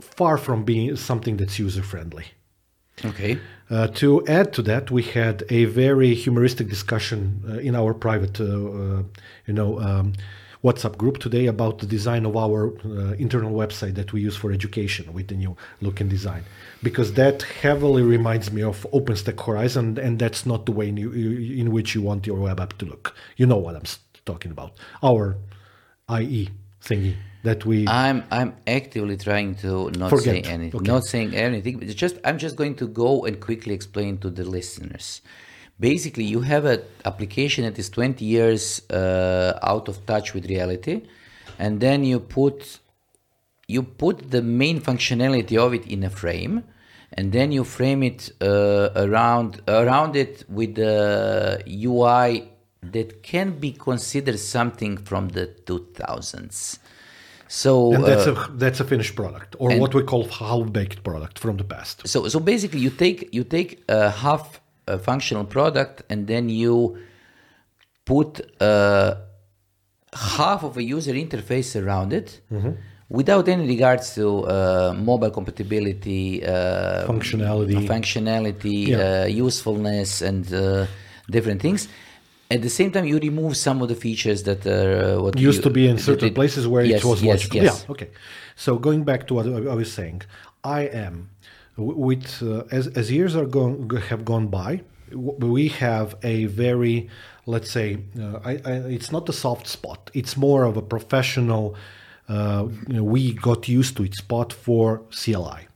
[0.00, 2.24] far from being something that's user friendly.
[3.04, 3.38] okay.
[3.68, 8.40] Uh, to add to that, we had a very humoristic discussion uh, in our private,
[8.40, 9.02] uh, uh,
[9.46, 10.12] you know, um,
[10.66, 14.48] WhatsApp group today about the design of our uh, internal website that we use for
[14.60, 15.52] education with the new
[15.84, 16.42] look and design,
[16.88, 21.10] because that heavily reminds me of OpenStack Horizon, and that's not the way in, you,
[21.62, 23.04] in which you want your web app to look.
[23.40, 23.88] You know what I'm
[24.30, 24.72] talking about?
[25.10, 25.24] Our
[26.20, 26.42] IE
[26.88, 27.76] thingy that we.
[27.88, 30.34] I'm I'm actively trying to not Forget.
[30.34, 30.92] say anything, Okay.
[30.94, 31.74] not saying anything.
[31.78, 35.06] But just I'm just going to go and quickly explain to the listeners.
[35.78, 41.02] Basically, you have an application that is 20 years uh, out of touch with reality,
[41.58, 42.78] and then you put
[43.68, 46.62] you put the main functionality of it in a frame,
[47.12, 52.50] and then you frame it uh, around around it with the UI
[52.82, 56.78] that can be considered something from the 2000s.
[57.48, 61.04] So and that's uh, a that's a finished product, or what we call half baked
[61.04, 62.06] product from the past.
[62.08, 66.96] so so basically you take you take a half a functional product and then you
[68.04, 69.14] put uh,
[70.12, 72.40] half of a user interface around it
[73.08, 77.86] without any regards to uh, mobile compatibility uh, Functionality.
[77.86, 79.22] functionality Yeah.
[79.22, 80.86] uh, usefulness and uh,
[81.30, 81.88] different things
[82.48, 85.58] At the same time, you remove some of the features that are uh, what used
[85.64, 87.58] you- to be in certain it- places where Yes, it was yes, logical.
[87.66, 87.74] yes.
[87.82, 88.08] Yeah, okay.
[88.64, 90.18] So going back to what I was saying,
[90.80, 91.14] I am
[91.76, 97.08] with uh, as as years are gone have gone by, we have a very
[97.46, 100.10] let's say uh, I, I, it's not a soft spot.
[100.14, 101.76] It's more of a professional.
[102.28, 105.68] Uh, we got used to it spot for CLI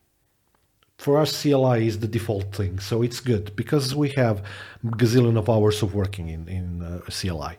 [1.00, 4.42] for us CLI is the default thing, so it's good because we have
[4.84, 7.54] gazillion of hours of working in in uh, CLI.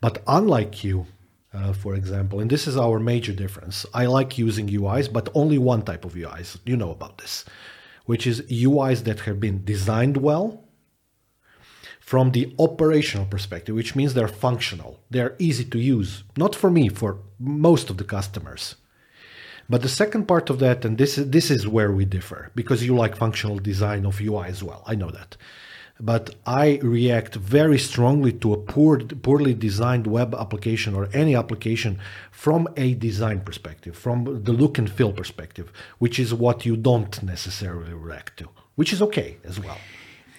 [0.00, 1.06] But unlike you,
[1.54, 5.58] uh, for example, and this is our major difference, I like using UIs, but only
[5.58, 6.58] one type of UIs.
[6.66, 7.44] You know about this,
[8.06, 10.64] which is UIs that have been designed well
[12.00, 16.24] from the operational perspective, which means they're functional, they're easy to use.
[16.36, 18.76] Not for me, for most of the customers.
[19.68, 22.84] But the second part of that, and this is this is where we differ, because
[22.84, 24.82] you like functional design of UI as well.
[24.86, 25.36] I know that.
[26.00, 31.98] But I react very strongly to a poor, poorly designed web application or any application
[32.30, 37.22] from a design perspective, from the look and feel perspective, which is what you don't
[37.22, 39.78] necessarily react to, which is okay as well.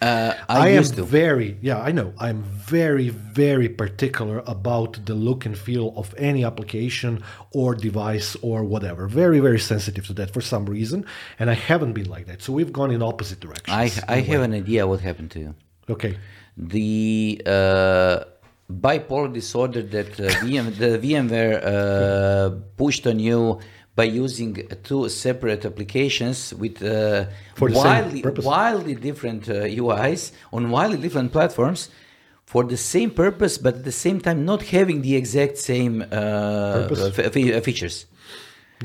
[0.04, 1.04] Uh, I, am used to.
[1.04, 2.42] very yeah i know i'm
[2.78, 3.10] very
[3.44, 7.12] very particular about the look and feel of any application
[7.60, 11.00] or device or whatever very very sensitive to that for some reason
[11.40, 13.86] and i haven't been like that so we've gone in opposite directions I
[14.18, 14.46] I have way.
[14.50, 15.52] an idea what happened to you.
[15.96, 16.14] okay
[16.58, 18.18] the uh,
[18.72, 23.60] bipolar disorder that uh, VM, the VMware uh, pushed on you
[23.96, 27.26] by using two separate applications with uh,
[27.60, 29.54] wildly, wildly different uh,
[29.84, 31.90] UIs on wildly different platforms
[32.46, 36.08] for the same purpose, but at the same time not having the exact same uh,
[36.88, 37.16] Purpose?
[37.16, 38.06] fe- fe- features.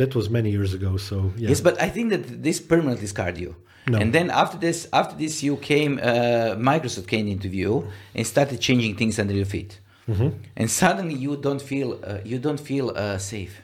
[0.03, 3.38] that was many years ago so yeah Yes, but I think that this permanently scarred
[3.44, 3.57] you.
[3.92, 3.99] No.
[4.03, 5.99] And then after this, after this, you came.
[5.99, 7.75] Uh, Microsoft came into view
[8.14, 9.81] and started changing things under your feet.
[10.09, 10.29] Mm-hmm.
[10.61, 13.55] And suddenly, you don't feel uh, you don't feel uh, safe.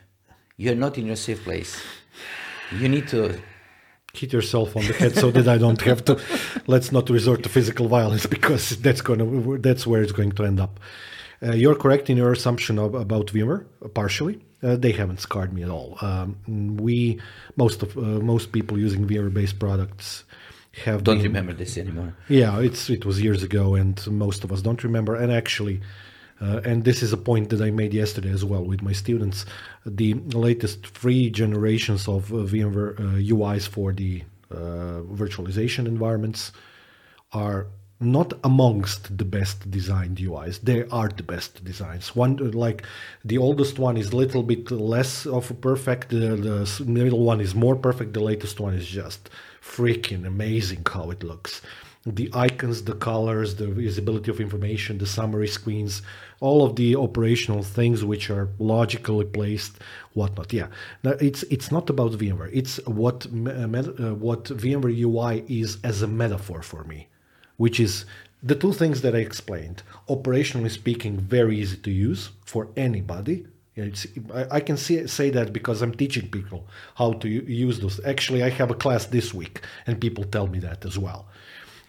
[0.56, 1.80] You're not in your safe place.
[2.72, 3.40] You need to.
[4.14, 6.20] hit yourself on the head so that I don't have to.
[6.68, 10.60] Let's not resort to physical violence because that's gonna that's where it's going to end
[10.60, 10.78] up.
[11.42, 14.40] Uh, you're correct in your assumption of, about VMware, uh, partially.
[14.62, 15.98] Uh, they haven't scarred me at all.
[16.00, 16.36] Um,
[16.80, 17.20] we
[17.56, 18.00] most of uh,
[18.34, 20.24] most people using VMware-based products
[20.84, 22.14] have Don't been, remember this anymore.
[22.28, 25.14] yeah, it's it was years ago, and most of us don't remember.
[25.16, 25.80] And actually,
[26.44, 29.46] uh, and this is a point that I made yesterday as well with my students.
[29.86, 30.14] The
[30.48, 33.02] latest three generations of uh, VMware uh,
[33.34, 36.52] UIs for the uh, virtualization environments
[37.32, 37.66] are
[38.00, 40.60] not amongst the best designed UIs.
[40.60, 42.14] They are the best designs.
[42.14, 42.84] One like
[43.24, 46.10] the oldest one is a little bit less of a perfect.
[46.10, 48.12] The, the middle one is more perfect.
[48.12, 49.30] The latest one is just
[49.62, 51.62] freaking amazing how it looks.
[52.04, 56.02] The icons, the colors, the visibility of information, the summary screens,
[56.40, 59.78] all of the operational things which are logically placed,
[60.12, 60.52] whatnot.
[60.52, 60.68] Yeah,
[61.02, 62.50] now it's it's not about VMware.
[62.52, 67.08] It's what uh, uh, what VMware UI is as a metaphor for me
[67.56, 68.04] which is
[68.42, 69.82] the two things that I explained.
[70.08, 73.46] Operationally speaking, very easy to use for anybody.
[73.76, 78.04] It's, I, I can see, say that because I'm teaching people how to use those.
[78.04, 81.26] Actually, I have a class this week, and people tell me that as well.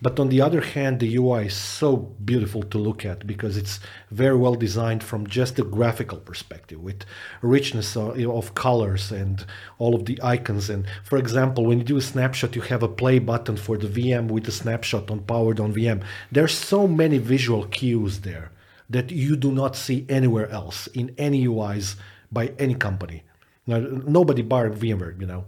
[0.01, 3.79] But on the other hand, the UI is so beautiful to look at because it's
[4.11, 7.05] very well designed from just a graphical perspective with
[7.41, 9.45] richness of, you know, of colors and
[9.77, 10.69] all of the icons.
[10.69, 13.87] And for example, when you do a snapshot, you have a play button for the
[13.87, 16.03] VM with a snapshot on powered on VM.
[16.31, 18.51] There's so many visual cues there
[18.89, 21.95] that you do not see anywhere else in any UIs
[22.31, 23.23] by any company.
[23.65, 25.45] Now, nobody bar VMware, you know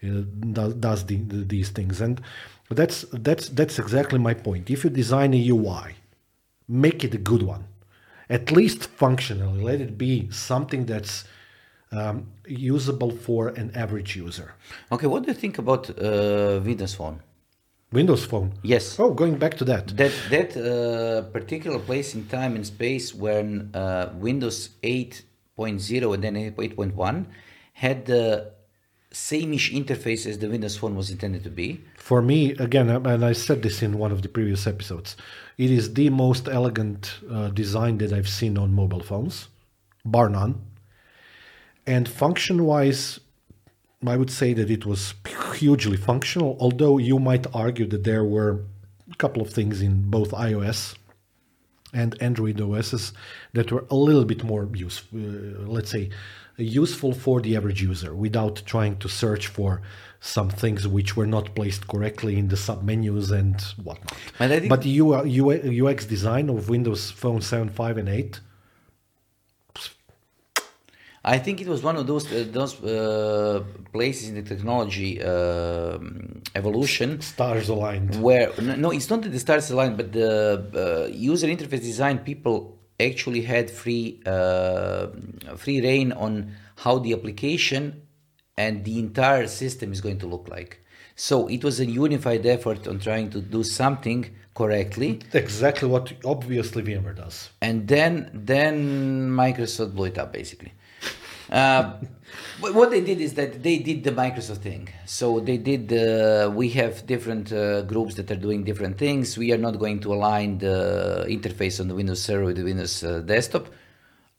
[0.00, 2.20] does, does the, the, these things and
[2.70, 4.70] that's that's that's exactly my point.
[4.70, 5.94] If you design a ui
[6.68, 7.64] make it a good one.
[8.28, 11.24] At least functionally let it be something that's
[11.90, 14.54] um, usable for an average user.
[14.92, 17.22] Okay, what do you think about uh, Windows Phone?
[17.90, 18.52] windows phone?
[18.62, 19.00] Yes.
[19.00, 19.96] oh going back to that.
[19.96, 26.34] That that uh, particular place in time and space when uh, Windows 8.0 and then
[26.34, 27.26] 8.1
[27.72, 28.52] had the
[29.10, 31.80] same-ish interface as the Windows Phone was intended to be.
[31.96, 35.16] for me again um, and i said this in one of the previous episodes
[35.56, 39.48] it is the most elegant uh, design that i've seen on mobile phones
[40.04, 40.54] bar none
[41.86, 43.20] and function wise
[44.06, 45.14] i would say that it was
[45.56, 48.52] hugely functional although you might argue that there were
[49.12, 50.94] a couple of things in both ios
[51.92, 53.12] and Android OSs
[53.54, 56.10] that were a little bit more useful, uh, let's say,
[56.58, 59.80] useful for the average user without trying to search for
[60.20, 64.12] some things which were not placed correctly in the submenus and whatnot.
[64.38, 68.40] Think- but the UX design of Windows Phone 7, 5, and 8,
[71.24, 76.42] I think it was one of those uh, those uh, places in the technology um
[76.54, 78.22] evolution stars aligned.
[78.22, 80.30] where no, no, it's not that the stars aligned, but the
[80.74, 85.08] uh, user interface design people actually had free uh,
[85.56, 88.02] free reign on how the application
[88.56, 90.80] and the entire system is going to look like.
[91.14, 96.82] So it was a unified effort on trying to do something correctly, Exactly what obviously
[96.82, 97.50] VMware does.
[97.62, 100.72] and then then Microsoft blew it up basically.
[101.50, 101.92] Uh,
[102.60, 104.88] but what they did is that they did the Microsoft thing.
[105.06, 105.92] So they did.
[105.92, 109.36] Uh, we have different uh, groups that are doing different things.
[109.38, 113.04] We are not going to align the interface on the Windows Server with the Windows
[113.04, 113.68] uh, desktop.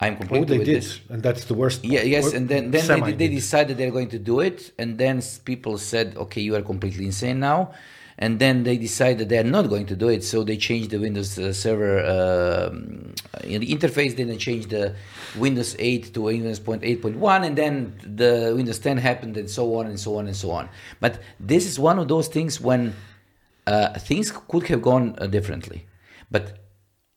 [0.01, 0.37] I'm completely.
[0.37, 0.99] Oh, completely they with did, this.
[1.09, 1.83] and that's the worst.
[1.83, 5.21] Yeah, yes, and then then they, they decided they're going to do it, and then
[5.43, 7.73] people said, "Okay, you are completely insane now,"
[8.21, 10.99] and then they decided they are not going to do it, so they changed the
[10.99, 13.13] Windows uh, Server um,
[13.45, 14.15] in the interface.
[14.15, 14.93] Then they changed the
[15.37, 19.87] Windows 8 to Windows point 8.1, and then the Windows 10 happened, and so on
[19.87, 20.67] and so on and so on.
[20.99, 22.93] But this is one of those things when
[23.65, 25.87] uh, things could have gone uh, differently.
[26.29, 26.59] But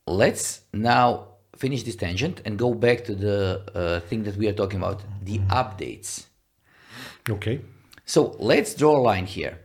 [0.06, 4.52] let's now finish this tangent and go back to the uh, thing that we are
[4.52, 6.26] talking about the updates.
[7.28, 7.60] Okay.
[8.04, 9.58] So let's draw a line here.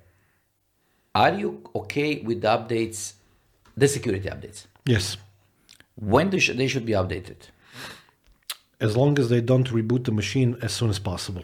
[1.24, 3.14] Are you okay with the updates,
[3.76, 4.68] the security updates?
[4.86, 5.18] Yes.
[5.96, 7.38] When do sh- they should be updated?
[8.80, 11.44] As long as they don't reboot the machine as soon as possible.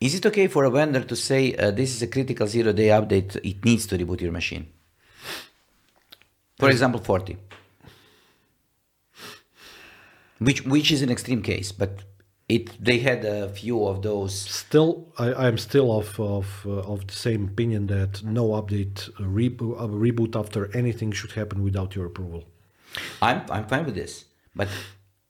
[0.00, 2.88] Is it okay for a vendor to say uh, this is a critical zero day
[2.88, 4.66] update, it needs to reboot your machine?
[6.58, 7.36] For example, Forti.
[10.40, 12.00] Which, which is an extreme case, but
[12.48, 14.38] it they had a few of those.
[14.38, 19.24] Still, I, am still of of uh, of the same opinion that no update uh,
[19.24, 22.44] rebo- uh, reboot after anything should happen without your approval.
[23.20, 24.68] I'm, I'm fine with this, but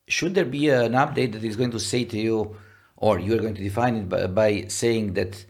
[0.08, 2.56] should there be an update that is going to say to you,
[2.96, 5.44] or you are going to define it by, by saying that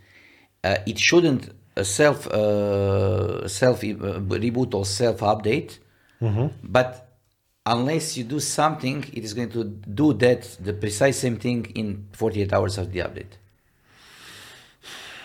[0.62, 5.78] uh, it shouldn't uh, self uh, self uh, reboot or self update,
[6.62, 7.03] but
[7.66, 12.06] unless you do something, it is going to do that the precise same thing in
[12.12, 13.38] 48 hours of the update.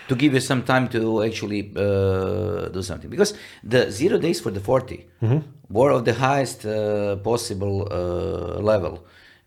[0.08, 4.50] To give you some time to actually uh, do something, because the zero days for
[4.50, 5.06] the Forti
[5.68, 9.06] were of the highest uh, possible uh, level.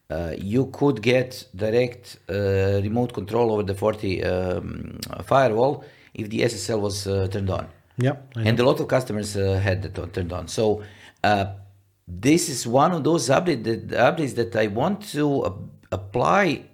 [0.09, 5.83] Uh, you could get direct uh, remote control over the Forti um, firewall
[6.13, 7.67] if the SSL was uh, turned on
[7.97, 10.47] Yeah, and a lot of customers uh, had that turned on.
[10.47, 10.83] So
[11.23, 11.45] uh,
[12.08, 15.54] this is one of those update that, updates that I want to uh,
[15.91, 16.66] apply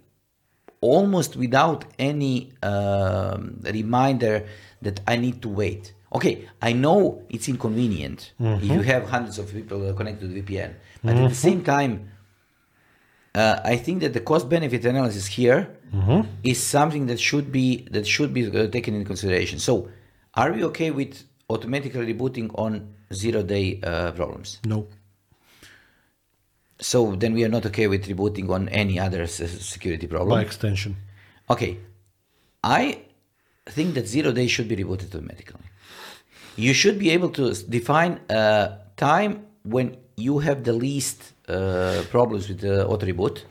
[0.82, 4.48] almost without any um, reminder
[4.82, 5.94] that I need to wait.
[6.14, 10.74] Okay, I know it's inconvenient if you have hundreds of people connected to VPN,
[11.04, 12.10] but at the same time,
[13.36, 15.70] uh, I think that the cost benefit analysis here
[16.44, 19.60] is something that should be that should be uh, taken into consideration.
[19.60, 19.90] So,
[20.34, 24.60] are we okay with automatically rebooting on zero day uh, problems?
[24.66, 24.88] no.
[26.80, 30.38] So then we are not okay with rebooting on any other security problem.
[30.38, 30.96] By extension.
[31.50, 31.80] Okay,
[32.64, 33.02] I
[33.68, 35.62] think that zero day should be rebooted automatically.
[36.56, 42.48] You should be able to define a time when you have the least uh, problems
[42.50, 43.44] with the auto reboot.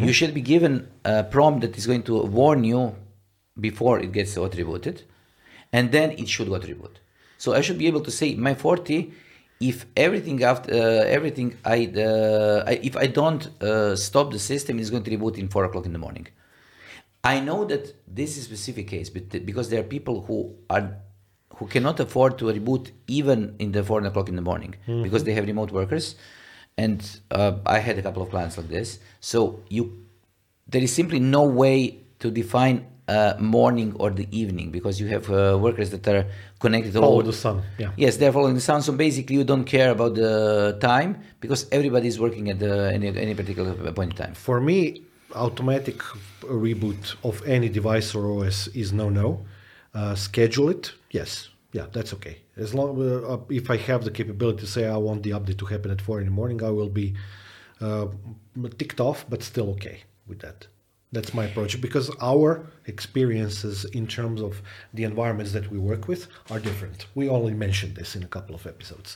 [0.00, 2.96] You should be given a prompt that is going to warn you
[3.60, 5.02] before it gets auto rebooted,
[5.72, 6.96] and then it should auto reboot.
[7.38, 9.12] So I should be able to say my Forti
[9.60, 14.78] if everything after uh, everything I, uh, I if I don't uh, stop the system,
[14.78, 16.28] it's going to reboot in four o'clock in the morning.
[17.24, 20.96] I know that this is a specific case, but because there are people who are
[21.56, 25.32] who cannot afford to reboot even in the four o'clock in the morning because they
[25.32, 26.16] have remote workers,
[26.76, 28.98] and uh, I had a couple of clients like this.
[29.20, 30.06] So you,
[30.68, 35.30] there is simply no way to define uh, morning or the evening because you have
[35.30, 36.26] uh, workers that are
[36.58, 37.62] connected all Follow over the sun.
[37.78, 37.92] Yeah.
[37.96, 38.82] Yes, they're following the sun.
[38.82, 43.08] So basically, you don't care about the time because everybody is working at the, any,
[43.08, 44.34] any particular point in time.
[44.34, 45.02] For me,
[45.34, 45.98] automatic
[46.42, 49.44] reboot of any device or OS is no no.
[49.94, 52.36] Uh, schedule it, yes, yeah, that's okay.
[52.56, 55.66] As long uh, if I have the capability to say I want the update to
[55.66, 57.14] happen at four in the morning, I will be
[57.80, 58.08] uh,
[58.78, 60.66] ticked off, but still okay with that.
[61.16, 62.48] That's my approach because our
[62.94, 64.52] experiences in terms of
[64.96, 66.98] the environments that we work with are different.
[67.20, 69.08] We only mentioned this in a couple of episodes.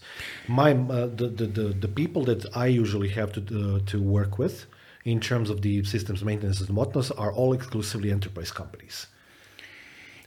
[0.60, 4.32] My uh, the, the, the the people that I usually have to uh, to work
[4.42, 4.56] with
[5.04, 8.96] in terms of the systems maintenance and whatnot are all exclusively enterprise companies.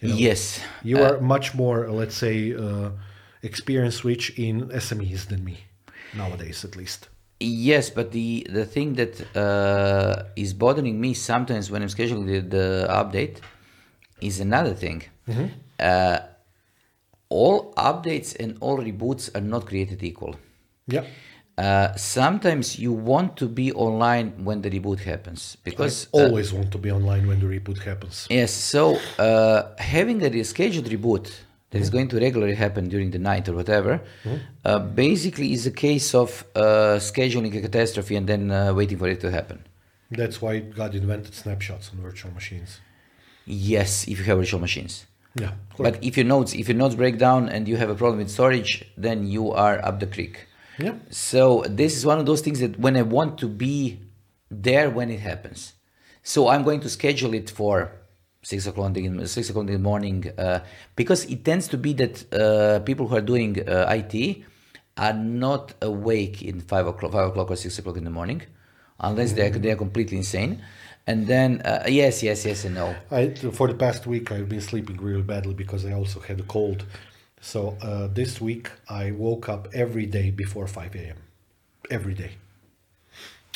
[0.02, 0.42] You know, yes.
[0.90, 2.90] You Uh, are much more, let's say, uh,
[3.42, 4.56] experience rich in
[4.86, 5.56] SMEs than me
[6.14, 7.10] nowadays, at least.
[7.44, 12.40] Yes, but the the thing that uh, is bothering me sometimes when I'm scheduling the,
[12.40, 13.38] the update
[14.22, 15.04] is another thing.
[15.80, 16.20] Uh,
[17.30, 20.36] all updates and all reboots are not created equal.
[20.88, 21.06] Yeah.
[21.58, 26.52] Uh, sometimes you want to be online when the reboot happens because I uh, always
[26.52, 28.28] want to be online when the reboot happens.
[28.30, 31.32] Yes, so uh, having a scheduled reboot
[31.74, 34.00] that is going to regularly happen during the night or whatever,
[34.64, 39.08] uh, basically is a case of uh, scheduling a catastrophe and then uh, waiting for
[39.08, 39.66] it to happen.
[40.12, 42.80] That's why God invented snapshots on virtual machines.
[43.46, 45.08] Yes, if you have virtual machines.
[45.36, 45.54] Yeah.
[45.78, 48.30] But if your nodes if your nodes break down and you have a problem with
[48.30, 50.36] storage, then you are up the creek.
[50.78, 50.94] yeah.
[51.10, 53.78] So this is one of those things that when I want to be
[54.52, 55.74] there when it happens,
[56.22, 57.76] so I'm going to schedule it for
[58.44, 60.60] six o'clock in the, six o'clock in the morning uh,
[60.96, 64.44] because it tends to be that uh, people who are doing uh, IT
[64.98, 68.44] are not awake in five o'clock, five o'clock or six o'clock in the morning,
[69.00, 70.62] unless they are they are completely insane.
[71.08, 72.96] And then uh, yes, yes, yes, and no.
[73.12, 76.44] I, for the past week, I've been sleeping really badly because I also had a
[76.44, 76.86] cold.
[77.42, 81.18] So uh, this week, I woke up every day before 5 a.m.
[81.92, 82.38] Every day.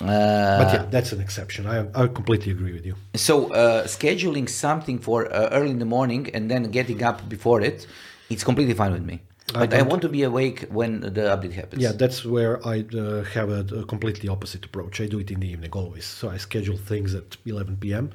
[0.02, 1.66] Uh, But yeah, that's an exception.
[1.66, 2.96] I, I completely agree with you.
[3.16, 7.62] So uh, scheduling something for uh, early in the morning and then getting up before
[7.62, 7.88] it,
[8.30, 9.22] it's completely fine with me.
[9.54, 11.82] But I, don't- want to be awake when the update happens.
[11.82, 15.00] Yeah, that's where I uh, have a, a completely opposite approach.
[15.02, 16.06] I do it in the evening always.
[16.06, 18.12] So I schedule things at 11 p.m.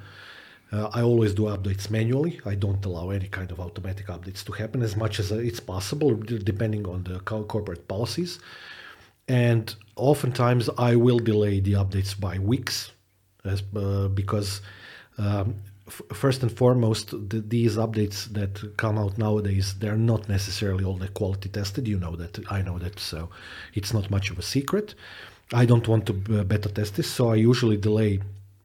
[0.70, 2.40] Uh, I always do updates manually.
[2.46, 5.60] I don't allow any kind of automatic updates to happen as much as uh, it's
[5.60, 8.38] possible, depending on the corporate policies.
[9.26, 12.92] And oftentimes I will delay the updates by weeks,
[13.44, 14.60] as, uh, because
[15.18, 20.84] um, f- first and foremost, the, these updates that come out nowadays, they're not necessarily
[20.84, 21.86] all the quality tested.
[21.86, 23.30] You know that, I know that, so
[23.74, 24.94] it's not much of a secret.
[25.52, 28.20] I don't want to uh, beta test this, so I usually delay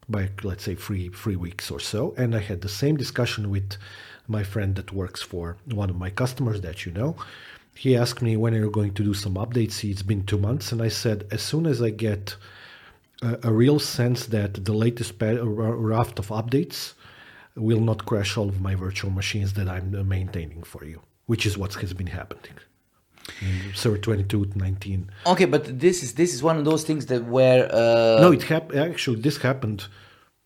[0.09, 2.13] by let's say three three weeks or so.
[2.17, 3.75] And I had the same discussion with
[4.27, 7.15] my friend that works for one of my customers that you know.
[7.77, 9.83] He asked me when are you going to do some updates.
[9.89, 12.35] It's been two months, and I said as soon as I get
[13.21, 16.93] a, a real sense that the latest pa- raft of updates
[17.55, 21.57] will not crash all of my virtual machines that I'm maintaining for you, which is
[21.57, 22.53] what has been happening.
[23.41, 25.11] In server 22 to 19.
[25.27, 28.43] Okay, but this is this is one of those things that where uh, no, it
[28.43, 28.79] happened.
[28.79, 29.85] Actually, this happened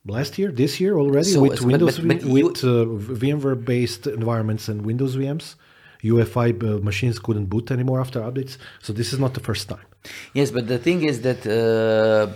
[0.05, 2.85] last year, this year already So- with so- Windows, but- but you- with uh,
[3.23, 5.55] VMware-based environments and Windows VMs.
[6.03, 8.57] UEFI uh, machines couldn't boot anymore after updates.
[8.81, 9.85] So this is not the first time.
[10.33, 12.31] Yes, but the thing is that uh,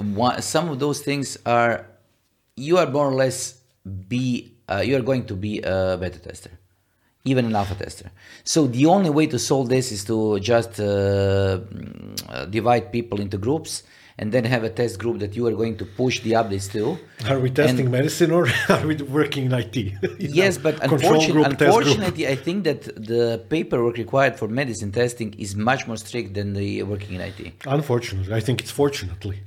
[0.00, 1.86] one, some of those things are
[2.56, 3.60] you are more or less
[4.08, 6.50] be uh, you are going to be a beta tester,
[7.24, 8.10] even an alpha tester.
[8.44, 13.20] So the only way to solve this is to just uh, mm, uh, divide people
[13.20, 13.82] into groups
[14.18, 16.98] and then have a test group that you are going to push the updates to.
[17.30, 19.76] Are we testing medicine or are we working in IT?
[20.18, 21.68] Yes, know, but unfortunately, group, test group.
[21.68, 26.54] unfortunately, I think that the paperwork required for medicine testing is much more strict than
[26.54, 27.52] the working in IT.
[27.66, 29.40] Unfortunately, I think it's fortunately.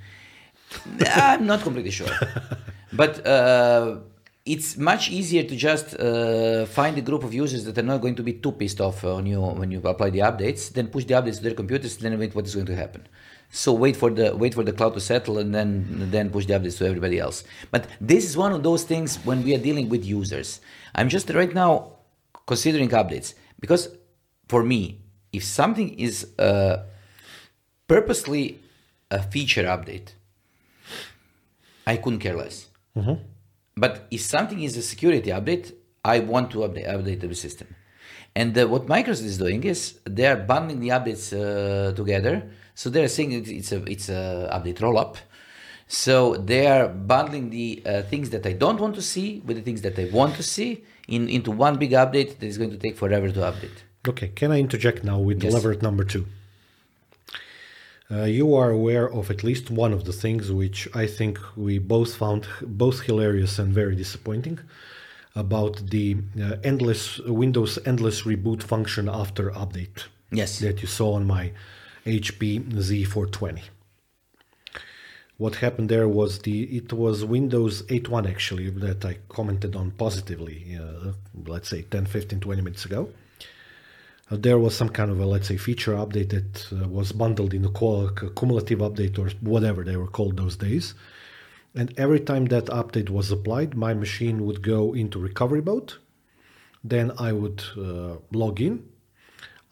[1.02, 2.14] I'm not completely sure,
[2.94, 3.98] but uh,
[4.46, 8.16] it's much easier to just uh, find a group of users that are not going
[8.16, 10.72] to be too pissed off on you when you apply the updates.
[10.72, 13.08] Then push the updates to their computers, then wait what is going to happen.
[13.52, 16.54] So wait for the wait for the cloud to settle, and then then push the
[16.54, 17.44] updates to everybody else.
[17.72, 20.62] But this is one of those things when we are dealing with users.
[20.94, 21.94] I'm just right now
[22.46, 23.90] considering updates because
[24.48, 26.84] for me, if something is uh,
[27.88, 28.60] purposely
[29.10, 30.14] a feature update,
[31.88, 32.68] I couldn't care less.
[33.76, 35.74] But if something is a security update,
[36.04, 37.68] I want to update, update the system.
[38.36, 42.50] And uh, what Microsoft is doing is they are bundling the updates uh, together.
[42.80, 44.22] So they're saying it's a it's a
[44.56, 45.14] update roll up.
[46.04, 46.16] So
[46.52, 49.82] they are bundling the uh, things that I don't want to see with the things
[49.86, 50.70] that I want to see
[51.16, 53.78] in into one big update that is going to take forever to update.
[54.12, 55.54] Okay, can I interject now with Yes.
[55.56, 56.24] lever number two?
[58.12, 61.34] Uh, you are aware of at least one of the things which I think
[61.66, 62.42] we both found
[62.84, 64.58] both hilarious and very disappointing
[65.36, 67.02] about the uh, endless
[67.44, 69.98] Windows endless reboot function after update
[70.32, 70.52] Yes.
[70.66, 71.46] that you saw on my
[72.10, 73.62] HP Z420.
[75.38, 80.78] what happened there was the it was Windows 8.1 actually that I commented on positively,
[80.78, 81.14] uh,
[81.46, 83.10] let's say 10, 15, 20 minutes ago.
[84.30, 87.54] Uh, there was some kind of a let's say feature update that uh, was bundled
[87.54, 90.94] in a cumulative update or whatever they were called those days.
[91.74, 95.94] And every time that update was applied, my machine would go into recovery mode.
[96.84, 98.89] Then I would uh, log in.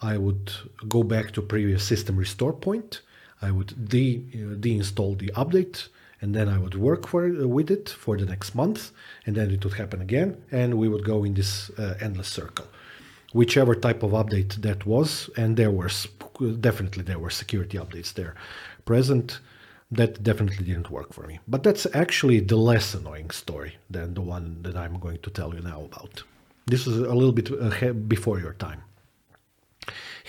[0.02, 0.52] I would
[0.88, 3.02] go back to previous system restore point
[3.41, 5.88] I would de uh, deinstall the update
[6.22, 8.91] and then I would work for uh, with it for the next month,
[9.26, 12.66] and then it would happen again, and we would go in this uh, endless circle.
[13.34, 15.91] Whichever type of update that was, and there were
[16.60, 18.36] definitely there were security updates there
[18.86, 19.39] present.
[19.89, 21.39] That definitely didn't work for me.
[21.48, 25.56] But that's actually the less annoying story than the one that I'm going to tell
[25.56, 26.24] you now about.
[26.66, 28.82] This is a little bit before your time.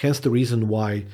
[0.01, 1.05] Hence the reason why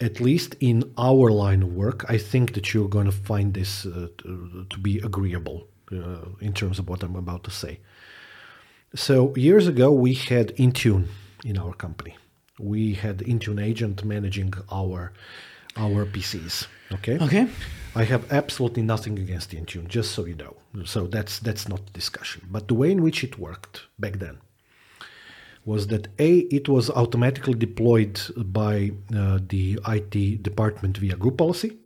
[0.00, 3.86] at least in our line of work, I think that you're going to find this
[3.86, 7.80] uh, to, to, be agreeable uh, in terms of what I'm about to say.
[8.94, 11.06] So, years ago, we had Intune
[11.44, 12.16] in our company.
[12.58, 15.12] We had Intune agent managing our
[15.76, 16.66] our PCs.
[16.92, 17.18] Okay.
[17.18, 17.46] Okay.
[17.94, 20.56] I have absolutely nothing against Intune, just so you know.
[20.84, 22.46] So that's that's not the discussion.
[22.50, 24.38] But the way in which it worked back then
[25.66, 31.76] was that A, it was automatically deployed by uh, the IT department via group policy.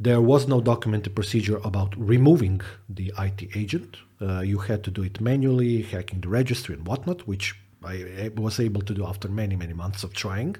[0.00, 3.98] There was no documented procedure about removing the IT agent.
[4.20, 7.54] Uh, you had to do it manually, hacking the registry and whatnot, which
[7.84, 10.56] I was able to do after many, many months of trying.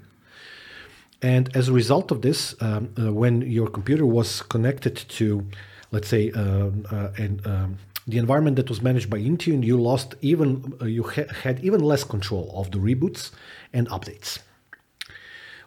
[1.22, 5.46] And as a result of this, um, uh, when your computer was connected to,
[5.90, 7.78] let's say, um, uh, an, um,
[8.12, 11.80] the environment that was managed by Intune, you lost even uh, you ha- had even
[11.80, 13.30] less control of the reboots
[13.72, 14.38] and updates.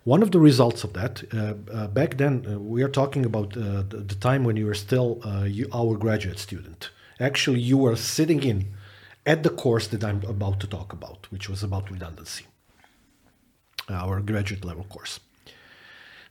[0.04, 3.58] One of the results of that, uh, uh, back then, uh, we are talking about
[3.58, 5.10] uh, the, the, time when you were still
[5.48, 6.92] you, our graduate student.
[7.20, 8.68] Actually, you were sitting in
[9.26, 12.46] at the course that I'm about to talk about, which was about redundancy,
[13.90, 15.20] our graduate level course.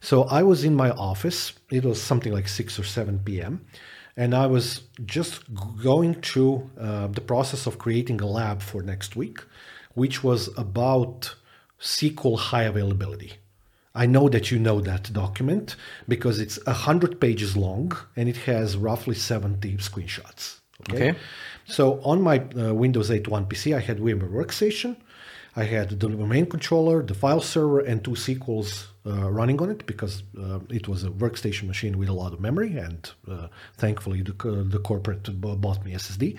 [0.00, 1.54] So I was in my office.
[1.72, 3.66] It was something like 6 or 7 p.m
[4.16, 5.42] and I was just
[5.82, 9.40] going through uh, the process of creating a lab for next week,
[9.94, 11.34] which was about
[11.80, 13.34] SQL high availability.
[13.94, 15.76] I know that you know that document
[16.08, 20.60] because it's 100 pages long and it has roughly 70 screenshots.
[20.88, 21.10] Okay.
[21.10, 21.18] okay.
[21.66, 24.96] So on my uh, Windows 8.1 PC, I had VMware Workstation,
[25.56, 29.84] I had the domain controller, the file server, and two SQLs uh, running on it
[29.86, 34.22] because uh, it was a workstation machine with a lot of memory, and uh, thankfully
[34.22, 34.32] the,
[34.68, 36.38] the corporate bought me SSD.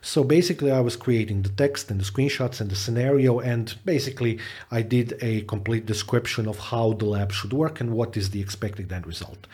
[0.00, 4.38] So basically, I was creating the text and the screenshots and the scenario, and basically,
[4.70, 8.40] I did a complete description of how the lab should work and what is the
[8.40, 9.46] expected end result.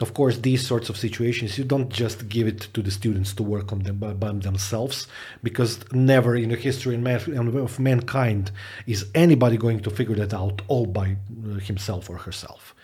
[0.00, 3.42] Of course, these sorts of situations, you don't just give it to the students to
[3.42, 5.08] work on them by, by themselves,
[5.42, 8.52] because never in the history of mankind
[8.86, 12.76] is anybody going to figure that out all by uh, himself or herself.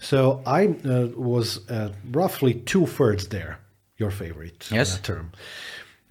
[0.00, 3.58] So I uh, was uh, roughly two thirds there,
[3.96, 5.00] your favorite uh, yes.
[5.00, 5.32] term,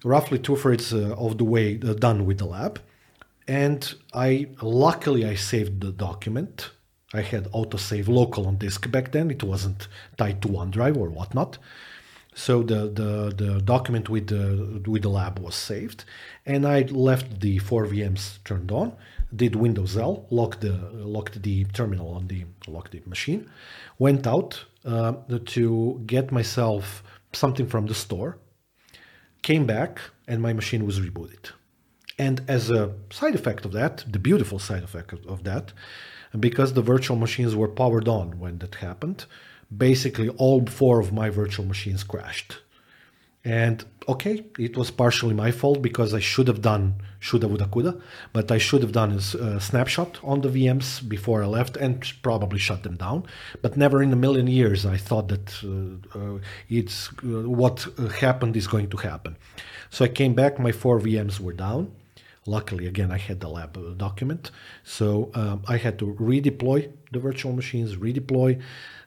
[0.04, 2.80] roughly two thirds uh, of the way uh, done with the lab.
[3.46, 6.70] And I luckily I saved the document
[7.12, 9.30] I had autosave local on disk back then.
[9.30, 11.58] It wasn't tied to OneDrive or whatnot.
[12.34, 16.04] So the, the, the document with the, with the lab was saved.
[16.46, 18.92] And I left the four VMs turned on,
[19.34, 23.50] did Windows L, locked the, locked the terminal on the, locked the machine,
[23.98, 25.14] went out uh,
[25.46, 27.02] to get myself
[27.32, 28.38] something from the store,
[29.42, 31.50] came back, and my machine was rebooted.
[32.18, 35.72] And as a side effect of that, the beautiful side effect of, of that,
[36.32, 39.24] and because the virtual machines were powered on when that happened,
[39.76, 42.58] basically all four of my virtual machines crashed.
[43.44, 48.00] And okay, it was partially my fault because I should have done shoulda, woulda, coulda,
[48.32, 52.58] but I should have done a, snapshot on the VMs before I left and probably
[52.58, 53.24] shut them down.
[53.62, 57.86] But never in a million years I thought that uh, uh, it's uh, what
[58.20, 59.36] happened is going to happen.
[59.90, 61.92] So I came back, my four VMs were down.
[62.48, 64.50] Luckily, again, I had the lab uh, document.
[64.82, 68.60] So um, I had to redeploy the virtual machines, redeploy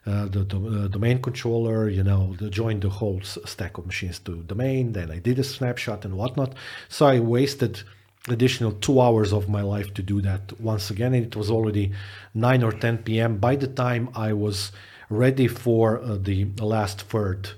[0.06, 4.20] uh, the, the uh, domain controller, you know, the, join the whole stack of machines
[4.20, 4.94] to domain.
[4.94, 6.54] Then I did a snapshot and whatnot.
[6.88, 7.82] So I wasted
[8.28, 11.14] additional two hours of my life to do that once again.
[11.16, 11.94] And it was already
[12.36, 13.38] 9 or 10 p.m.
[13.38, 14.72] by the time I was
[15.10, 17.50] ready for uh, the last third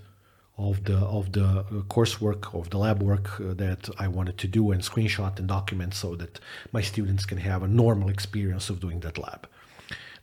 [0.57, 4.47] of the of the uh, coursework of the lab work uh, that I wanted to
[4.47, 6.39] do and screenshot and document so that
[6.71, 9.47] my students can have a normal experience of doing that lab.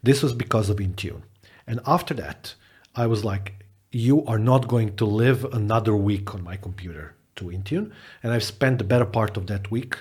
[0.03, 1.23] This was because of Intune.
[1.67, 2.55] And after that,
[2.95, 7.47] I was like, you are not going to live another week on my computer to
[7.47, 7.91] Intune.
[8.23, 9.97] And I've spent the better part of that week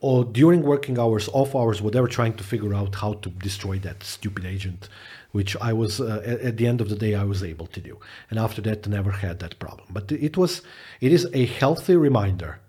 [0.00, 4.02] or during working hours, off hours, whatever, trying to figure out how to destroy that
[4.04, 4.90] stupid agent,
[5.34, 7.98] which I was uh, at, the end of the day I was able to do,
[8.30, 9.88] and after that, never had that problem.
[9.90, 10.62] But it was,
[11.00, 12.60] it is a healthy reminder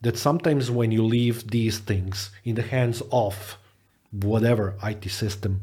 [0.00, 3.58] that sometimes when you leave these things in the hands of
[4.10, 5.60] whatever IT system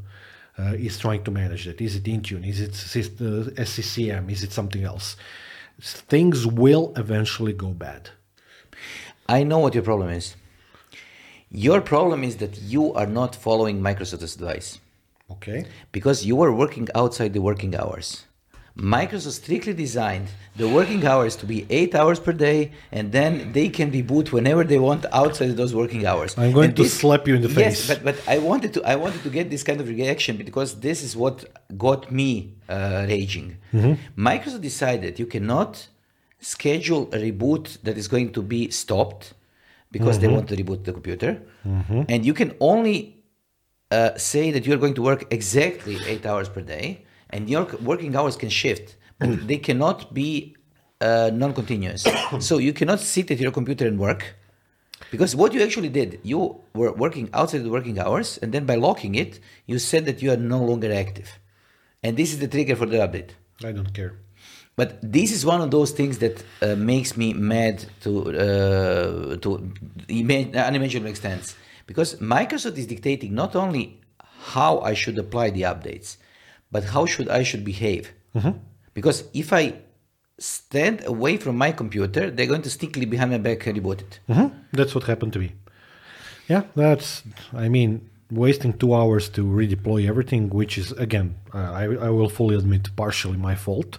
[0.59, 2.73] uh, is trying to manage it, is it Intune, is it
[3.19, 5.15] uh, SCCM, is it something else,
[5.79, 8.11] things will eventually go bad.
[9.27, 10.35] I know what your problem is.
[11.49, 14.77] Your problem is that you are not following Microsoft's advice.
[15.33, 15.65] Okay.
[15.91, 18.25] Because you are working outside the working hours.
[18.77, 23.67] Microsoft strictly designed the working hours to be eight hours per day, and then they
[23.67, 26.37] can reboot whenever they want outside of those working hours.
[26.37, 27.87] I'm going And to slap you in the Yes, face.
[27.89, 31.03] but but I wanted to I wanted to get this kind of reaction because this
[31.03, 31.35] is what
[31.77, 33.57] got me uh, raging.
[33.73, 33.93] Mm-hmm.
[34.27, 35.71] Microsoft decided you cannot
[36.39, 39.33] schedule a reboot that is going to be stopped
[39.91, 40.21] because Mm-hmm.
[40.21, 41.31] they want to reboot the computer,
[42.13, 42.97] and you can only
[43.91, 48.15] uh, say that you're going to work exactly eight hours per day, and your working
[48.15, 50.55] hours can shift, but they cannot be
[51.01, 52.07] uh, non-continuous.
[52.39, 54.35] so you cannot sit at your computer and work,
[55.11, 58.75] because what you actually did, you were working outside the working hours, and then by
[58.75, 61.39] locking it, you said that you are no longer active,
[62.01, 63.31] and this is the trigger for the update.
[63.63, 64.13] I don't care.
[64.77, 69.73] But this is one of those things that uh, makes me mad to uh, to
[70.07, 71.55] ima- unimaginable extents
[71.91, 73.83] because Microsoft is dictating not only
[74.55, 76.09] how I should apply the updates,
[76.73, 78.05] but how should I should behave.
[78.97, 79.63] Because if I
[80.57, 84.13] stand away from my computer, they're going to stickly behind my back and reboot it.
[84.35, 85.49] hmm That's what happened to me.
[86.53, 87.07] Yeah, that's.
[87.65, 87.89] I mean,
[88.45, 91.27] wasting two hours to redeploy everything, which is again,
[91.57, 93.91] uh, I I will fully admit, partially my fault,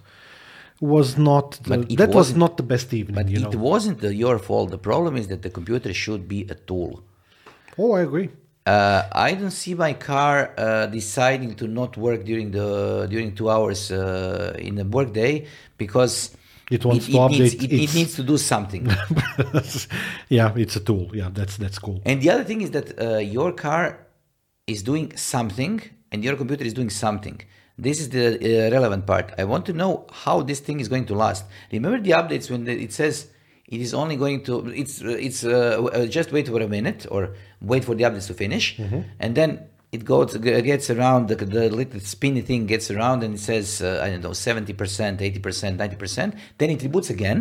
[0.96, 1.46] was not.
[1.70, 3.16] The, that was wasn't- the best evening.
[3.20, 3.70] But it know.
[3.72, 4.66] wasn't uh, your fault.
[4.76, 6.92] The problem is that the computer should be a tool.
[7.78, 8.30] Oh, I agree.
[8.64, 13.50] Uh, I don't see my car uh, deciding to not work during the during two
[13.50, 15.46] hours uh, in a work day
[15.78, 16.36] because
[16.70, 18.86] It wants to needs, update it, it needs to do something.
[20.28, 21.10] yeah, it's a tool.
[21.12, 22.00] Yeah, that's that's cool.
[22.04, 24.06] and the other thing is that uh, your car
[24.66, 27.40] is doing something and your computer is doing something.
[27.76, 29.32] This is the uh, relevant part.
[29.38, 31.44] I want to know how this thing is going to last.
[31.72, 33.26] Remember the updates when it says
[33.74, 34.52] it is only going to
[34.82, 37.22] it's uh, it's uh, uh, just wait for a minute or
[37.70, 38.66] wait for the updates to finish.
[39.22, 39.50] And then
[39.96, 40.30] it goes
[40.72, 44.22] gets around the, the little spinny thing gets around and it says uh, i don't
[44.26, 47.40] know 70% 80% 90% then it reboots again.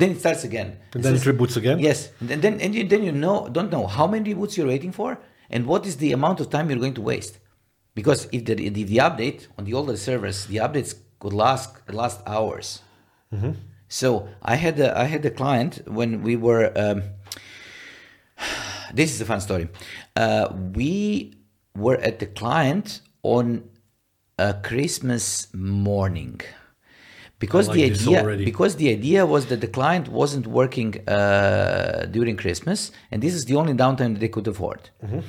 [0.00, 0.68] Then it starts again.
[0.94, 1.76] And then it says- reboots again.
[1.88, 1.98] yes.
[2.34, 5.10] And then and you, then you know don't know how many reboots you're waiting for
[5.54, 7.34] and what is the amount of time you're going to waste.
[7.98, 10.90] Because if the, if the update on the older servers the updates
[11.20, 11.70] could last
[12.02, 12.68] last hours
[13.88, 16.72] so I had a, I had a client when we were.
[16.76, 17.02] Um,
[18.92, 19.68] this is a fun story.
[20.16, 21.34] Uh, we
[21.74, 23.68] were at the client on
[24.38, 26.40] a Christmas morning
[27.38, 32.36] because I the idea because the idea was that the client wasn't working uh, during
[32.36, 34.90] Christmas and this is the only downtime that they could afford.
[35.04, 35.20] Mm-hmm.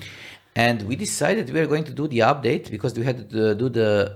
[0.55, 3.69] And we decided we are going to do the update because we had to do
[3.69, 4.11] the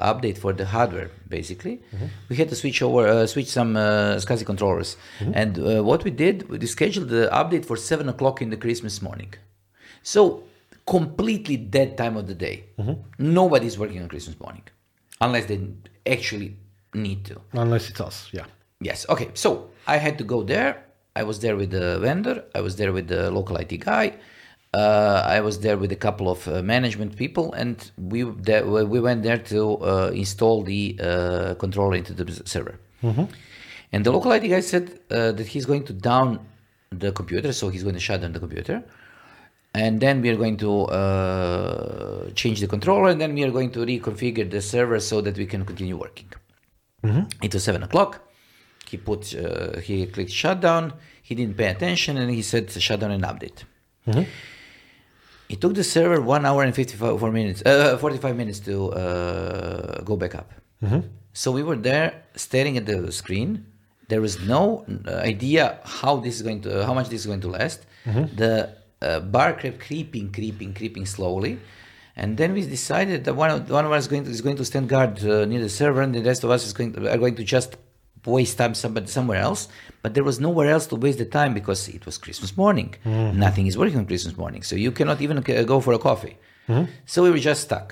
[0.00, 1.10] uh, update for the hardware.
[1.28, 2.06] Basically, Mm-hmm.
[2.30, 4.96] we had to switch over, uh, switch some uh, SCSI controllers.
[5.20, 5.32] Mm-hmm.
[5.34, 9.00] And uh, what we did, we scheduled the update for seven o'clock in the Christmas
[9.02, 9.34] morning.
[10.02, 10.44] So
[10.86, 12.64] completely dead time of the day.
[12.78, 12.94] Mm-hmm.
[13.18, 14.62] Nobody's working on Christmas morning,
[15.20, 15.60] unless they
[16.06, 16.56] actually
[16.94, 17.40] need to.
[17.52, 18.28] Unless it's us.
[18.32, 18.46] Yeah.
[18.80, 19.06] Yes.
[19.08, 19.28] Okay.
[19.34, 20.82] So I had to go there.
[21.14, 22.44] I was there with the vendor.
[22.54, 24.14] I was there with the local IT guy.
[24.74, 29.00] Uh, I was there with a couple of uh, management people, and we there, we
[29.00, 32.78] went there to uh, install the uh, controller into the server.
[33.92, 36.40] And the local IT guy said uh, that he's going to down
[36.90, 38.82] the computer, so he's going to shut down the computer,
[39.72, 43.70] and then we are going to uh, change the controller, and then we are going
[43.70, 46.30] to reconfigure the server so that we can continue working.
[47.42, 48.20] It was seven o'clock.
[48.90, 50.92] He put uh, he clicked shutdown.
[51.22, 53.64] He didn't pay attention, and he said shutdown and update.
[55.48, 60.16] It took the server one hour and fifty-four minutes, uh, forty-five minutes to uh, go
[60.16, 60.52] back up.
[61.32, 63.66] So we were there staring at the screen.
[64.08, 67.40] There was no uh, idea how this is going to, how much this is going
[67.42, 67.86] to last.
[68.36, 71.58] The uh, bar kept creeping, creeping, creeping slowly.
[72.16, 74.56] And then we decided that one of, one of us is going to, is going
[74.56, 77.12] to stand guard uh, near the server, and the rest of us is going to,
[77.12, 77.76] are going to just
[78.24, 79.68] waste time somebody, somewhere else.
[80.08, 82.94] But there was nowhere else to waste the time because it was Christmas morning.
[83.46, 85.36] Nothing is working on Christmas morning, so you cannot even
[85.66, 86.34] go for a coffee.
[87.04, 87.88] So we were just stuck.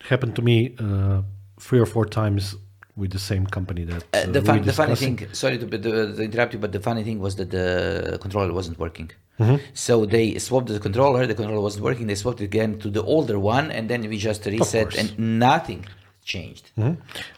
[0.00, 1.22] It happened to me uh,
[1.60, 2.56] three or four times
[3.00, 5.78] with the same company that Uh, the, uh, fun, the funny thing, sorry to, to,
[6.16, 9.08] to interrupt you, but the funny thing was that the controller wasn't working.
[9.40, 9.58] Mm-hmm.
[9.86, 13.02] So they swapped the controller, the controller wasn't working, they swapped it again to the
[13.14, 15.08] older one, and then we just reset, and
[15.46, 15.86] nothing
[16.32, 16.64] changed.
[16.76, 16.94] Mhm.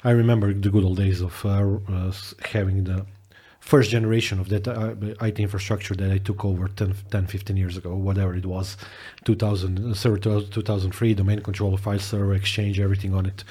[0.09, 1.53] I remember the good old days of uh,
[1.95, 2.13] uh,
[2.57, 2.99] having the
[3.65, 4.95] first generation of that uh,
[5.25, 8.77] IT infrastructure that I took over 10, 10 15 years ago, whatever it was,
[9.25, 13.43] 2000, uh, server 2003, domain controller, file server, exchange, everything on it.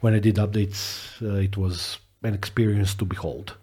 [0.00, 3.56] When I did updates, uh, it was an experience to behold.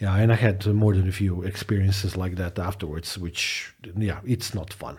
[0.00, 4.52] Yeah, and I had more than a few experiences like that afterwards, which, yeah, it's
[4.52, 4.98] not fun.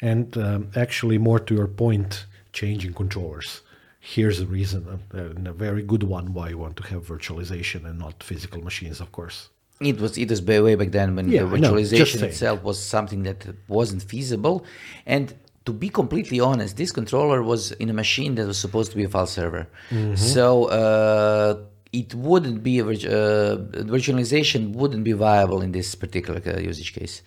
[0.00, 3.62] And um, actually, more to your point, changing controllers.
[3.98, 7.84] Here's a reason, uh, and a very good one, why you want to have virtualization
[7.84, 9.48] and not physical machines, of course.
[9.80, 12.30] It was it was way back then when Yeah, the I know, just virtualization saying.
[12.32, 14.64] itself was something that wasn't feasible,
[15.06, 15.34] and
[15.66, 19.04] to be completely honest, this controller was in a machine that was supposed to be
[19.04, 20.14] a file server, Mm-hmm.
[20.14, 21.56] so uh,
[21.92, 23.56] it wouldn't be a virtu- uh,
[23.96, 27.22] virtualization wouldn't be viable in this particular uh, usage case.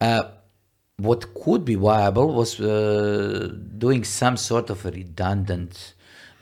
[0.00, 0.22] Uh,
[0.98, 5.94] what could be viable was uh, doing some sort of a redundant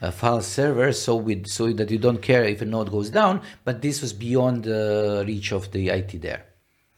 [0.03, 3.41] uh, file server so with so that you don't care if a node goes down
[3.65, 6.45] but this was beyond the reach of the IT there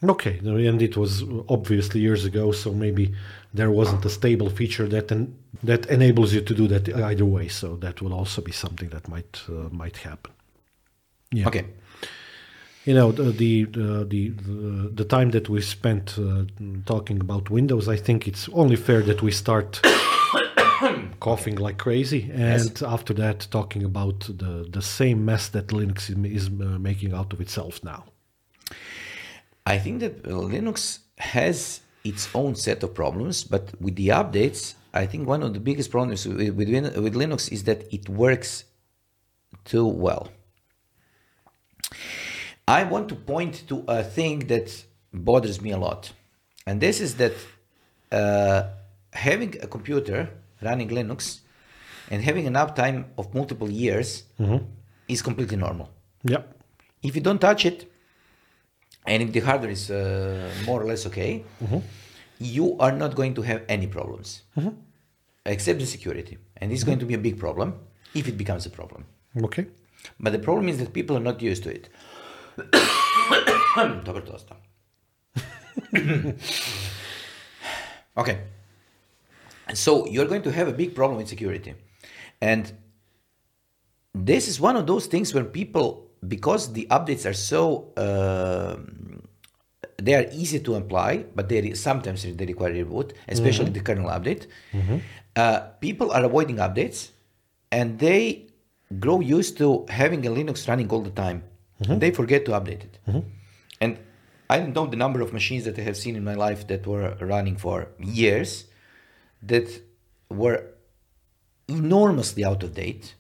[0.03, 3.14] Okay, and it was obviously years ago, so maybe
[3.53, 7.48] there wasn't a stable feature that en- that enables you to do that either way.
[7.48, 10.32] So that will also be something that might uh, might happen.
[11.32, 11.48] Yeah.
[11.48, 11.64] okay
[12.86, 16.44] You know, the the the the, the time that we spent uh,
[16.86, 19.80] talking about Windows, I think it's only fair that we start
[21.20, 26.16] coughing like crazy, and after that, talking about the the same mess that Linux is,
[26.38, 28.04] is uh, making out of itself now.
[29.66, 34.74] I think that uh, Linux has its own set of problems, but with the updates,
[34.92, 38.64] I think one of the biggest problems with, with, with Linux is that it works
[39.64, 40.28] too well.
[42.66, 46.12] I want to point to a thing that bothers me a lot,
[46.66, 47.34] and this is that
[48.10, 48.62] uh,
[49.12, 50.30] having a computer
[50.62, 51.40] running Linux
[52.11, 54.64] and having an uptime of multiple years mm-hmm.
[55.08, 55.90] is completely normal.
[56.22, 56.42] Yeah.
[57.02, 57.90] if you don't touch it
[59.06, 61.78] and if the hardware is uh, more or less okay mm-hmm.
[62.38, 64.42] you are not going to have any problems.
[64.56, 64.74] Mm-hmm.
[65.46, 66.36] Except the security.
[66.58, 67.74] And this is going to be a big problem
[68.14, 69.06] if it becomes a problem.
[69.44, 69.66] Okay.
[70.18, 71.88] but the problem is that people are not used to it.
[78.16, 78.40] Okay
[79.74, 81.74] so you're going to have a big problem with security.
[82.40, 82.72] And
[84.14, 89.22] this is one of those things where people because the updates are so um
[89.96, 94.46] they are easy to apply but they sometimes they require reboot especially the kernel update.
[95.36, 97.10] Uh, people are avoiding updates
[97.70, 98.46] and they
[98.98, 101.44] grow used to having a linux running all the time.
[102.00, 102.98] They forget to update it.
[103.80, 103.98] And
[104.50, 106.84] i don't know the number of machines that i have seen in my life that
[106.86, 108.64] were running for years
[109.43, 109.68] that
[110.28, 110.66] were
[111.68, 113.14] enormously out of date,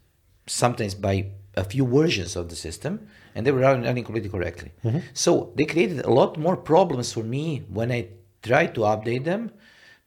[0.46, 4.72] sometimes by a few versions of the system, and they were running, running completely correctly.
[4.84, 4.98] Mm-hmm.
[5.14, 8.08] So they created a lot more problems for me when I
[8.42, 9.52] tried to update them,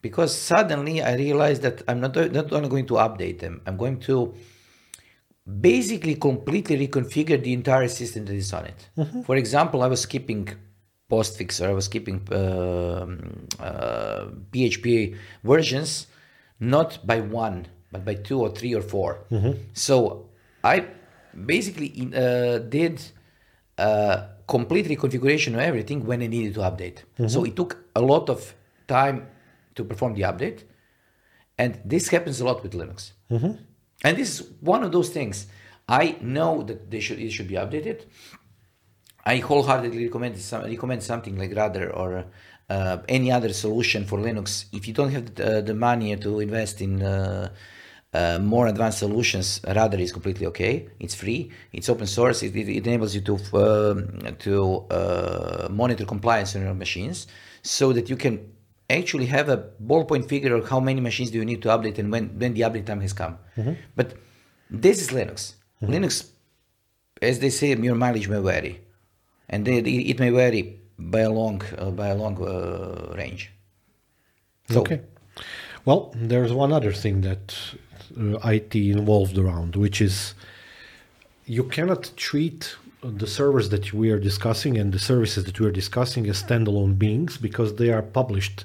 [0.02, 4.00] because suddenly I realized that I'm not, not only going to update them, I'm going
[4.02, 4.34] to
[5.60, 8.90] basically completely reconfigure the entire system that is on it.
[8.98, 9.22] Mm-hmm.
[9.24, 10.50] For example, I was skipping
[11.14, 16.08] postfix or I was keeping um, uh, PHP versions,
[16.60, 19.26] not by one, but by two or three or 4
[19.74, 20.30] So
[20.64, 20.86] I
[21.46, 23.02] basically uh, did
[23.78, 27.00] uh, complete reconfiguration of everything when I needed to update.
[27.30, 28.56] So it took a lot of
[28.88, 29.28] time
[29.76, 30.64] to perform the update,
[31.58, 33.12] and this happens a lot with Linux.
[34.04, 35.48] And this is one of those things.
[35.88, 38.06] I know that they should it should be updated.
[39.26, 42.26] I wholeheartedly recommend some, recommend something like Radar or
[42.70, 44.66] uh, any other solution for Linux.
[44.72, 47.50] If you don't have the, the money to invest in uh,
[48.14, 50.90] uh, more advanced solutions, Radar is completely okay.
[51.00, 51.52] It's free.
[51.72, 52.44] It's open source.
[52.44, 57.28] It, it, it enables you to um, to uh, monitor compliance on your machines,
[57.62, 58.52] so that you can
[58.90, 62.12] actually have a ballpoint figure of how many machines do you need to update and
[62.12, 63.38] when when the update time has come.
[63.96, 64.16] But
[64.70, 65.54] this is Linux.
[65.82, 66.30] Linux
[67.22, 68.82] as they say, your mileage may vary,
[69.50, 73.52] and they, it may vary by a long uh, by a long uh, range.
[74.70, 75.02] So, Okay.
[75.86, 77.54] Well, there's one other thing that
[78.18, 80.34] uh, IT involved around, which is
[81.46, 85.72] you cannot treat the servers that we are discussing and the services that we are
[85.72, 88.64] discussing as standalone beings because they are published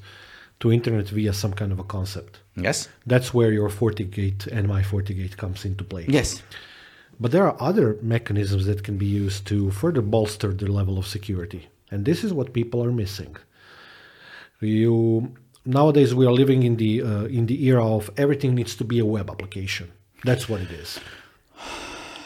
[0.61, 2.41] to internet via some kind of a concept.
[2.57, 2.89] Yes.
[3.07, 6.07] That's where your FortiGate and my FortiGate comes into play.
[6.09, 6.43] Yes.
[7.21, 11.07] But there are other mechanisms that can be used to further bolster the level of
[11.07, 11.69] security.
[11.91, 13.37] And this is what people are missing.
[14.61, 18.85] You nowadays we are living in the uh, in the era of everything needs to
[18.85, 19.93] be a web application.
[20.25, 21.01] That's what it is.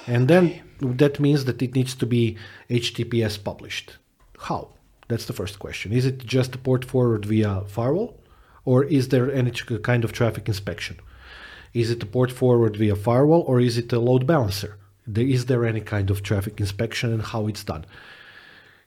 [0.07, 2.37] And then that means that it needs to be
[2.71, 3.97] HTTPS published.
[4.39, 4.71] How?
[5.09, 5.93] That's the first question.
[5.93, 8.19] Is it just a port forward via firewall?
[8.65, 10.99] Or is there any kind of traffic inspection?
[11.75, 14.79] Is it a port forward via firewall or is it a load balancer?
[15.15, 17.85] Is there any kind of traffic inspection and how it's done?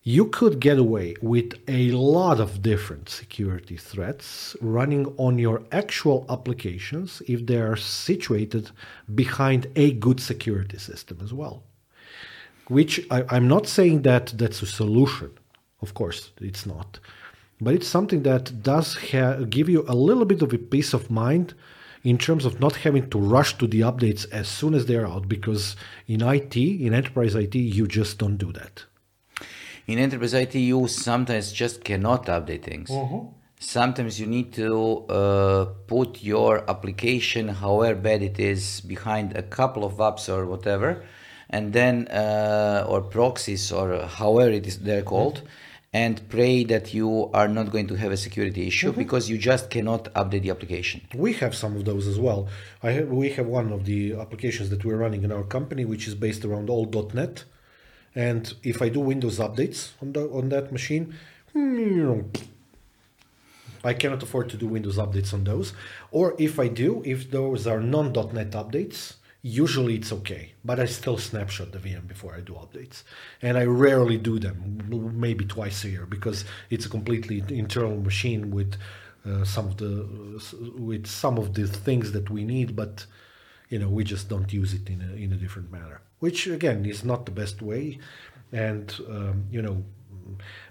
[0.03, 6.27] You could get away with a lot of different security threats running on your actual
[6.29, 8.69] applications if they are situated
[9.15, 11.63] behind a good security system as well.
[12.67, 15.31] Which I, am not saying that that's a solution.
[15.81, 16.99] Of course, it's not.
[17.59, 21.09] But it's something that does ha- give you a little bit of a peace of
[21.09, 21.55] mind
[22.05, 25.27] in terms of not having to rush to the updates as soon as they're out
[25.27, 25.75] because
[26.07, 28.85] in IT, in enterprise IT, you just don't do that.
[29.87, 32.91] In enterprise IT, you sometimes just cannot update things.
[32.91, 33.27] Mm-hmm.
[33.59, 39.83] Sometimes you need to uh, put your application, however bad it is, behind a couple
[39.83, 41.03] of apps or whatever,
[41.49, 45.37] and then uh, or proxies or however it is they're called.
[45.37, 45.64] Mm-hmm
[45.95, 49.03] and pray that you are not going to have a security issue mm-hmm.
[49.03, 50.99] because you just cannot update the application.
[51.15, 52.49] We have some of those as well.
[52.83, 56.05] I have, we have one of the applications that we're running in our company, which
[56.09, 57.45] is based around all.NET.
[58.13, 61.15] And if I do Windows updates on the, on that machine,
[63.85, 65.71] I cannot afford to do Windows updates on those.
[66.11, 69.13] Or if I do, if those are non.NET updates,
[69.45, 73.03] usually it's okay, but I still snapshot the VM before I do updates.
[73.43, 74.81] And I rarely do them,
[75.15, 78.75] maybe twice a year, because it's a completely internal machine with
[79.23, 80.07] uh, some of the
[80.75, 83.05] with some of the things that we need, but
[83.69, 86.83] you know we just don't use it in a in a different manner, which again
[86.83, 87.99] is not the best way.
[88.51, 89.83] And um, you know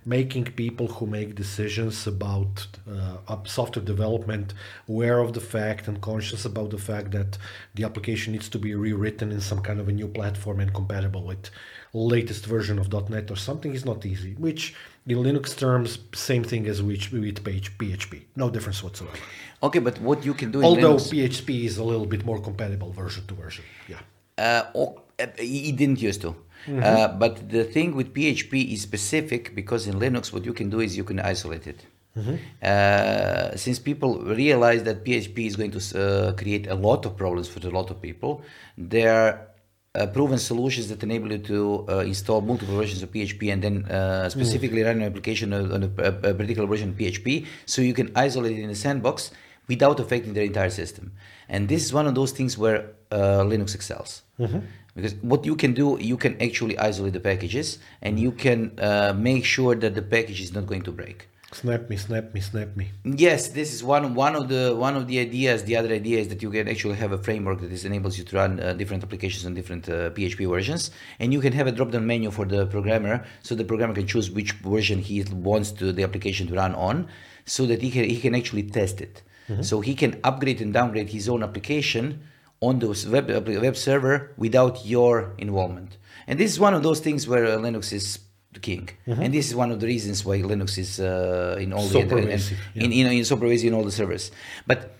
[0.04, 4.54] making people who make decisions about uh, software development
[4.88, 7.38] aware of the fact and conscious about the fact that
[7.74, 11.24] the application needs to be rewritten in some kind of a new platform and compatible
[11.24, 11.50] with
[11.92, 14.34] latest version of .NET or something is not easy.
[14.34, 14.74] Which
[15.06, 19.16] in Linux terms, same thing as with, with PHP, no difference whatsoever.
[19.62, 21.12] Okay, but what you can do, although Linux...
[21.12, 24.00] PHP is a little bit more compatible version to version, yeah.
[24.36, 26.34] Uh, oh, it didn't used to.
[26.66, 26.82] Mm-hmm.
[26.82, 30.80] Uh, but the thing with PHP is specific because in Linux, what you can do
[30.80, 31.86] is you can isolate it.
[32.16, 32.36] Mm-hmm.
[32.62, 37.48] Uh, since people realize that PHP is going to uh, create a lot of problems
[37.48, 38.42] for a lot of people,
[38.78, 39.48] there are
[39.96, 43.84] uh, proven solutions that enable you to uh, install multiple versions of PHP and then
[43.86, 44.86] uh, specifically mm-hmm.
[44.86, 48.62] run an application on a, a, particular version of PHP, so you can isolate it
[48.62, 49.32] in a sandbox
[49.68, 51.12] without affecting the entire system.
[51.48, 54.22] And this is one of those things where Linux excels.
[54.38, 54.58] Mm-hmm
[54.94, 59.12] because what you can do you can actually isolate the packages and you can uh,
[59.16, 61.28] make sure that the package is not going to break.
[61.52, 62.90] Snap me snap me snap me.
[63.04, 65.64] Yes this is one one of the one of the ideas.
[65.64, 68.24] The other idea is that you can actually have a framework that is enables you
[68.24, 70.90] to run uh, different applications on different uh, php versions.
[71.20, 74.06] And you can have a drop down menu for the programmer so the programmer can
[74.06, 77.08] choose which version he wants to the application to run on
[77.46, 79.22] so that he can he can actually test it.
[79.48, 79.60] Mm-hmm.
[79.60, 82.22] so he can upgrade and downgrade his own application
[82.60, 85.98] on the web, web server without your involvement.
[86.26, 88.18] And this is one of those things where uh, Linux is
[88.52, 88.88] the king.
[89.06, 89.22] Mm-hmm.
[89.22, 92.06] And this is one of the reasons why Linux is uh, in all so the
[92.06, 93.06] pervasive, in, yeah.
[93.06, 94.30] in, in, so pervasive in all the servers.
[94.66, 94.96] But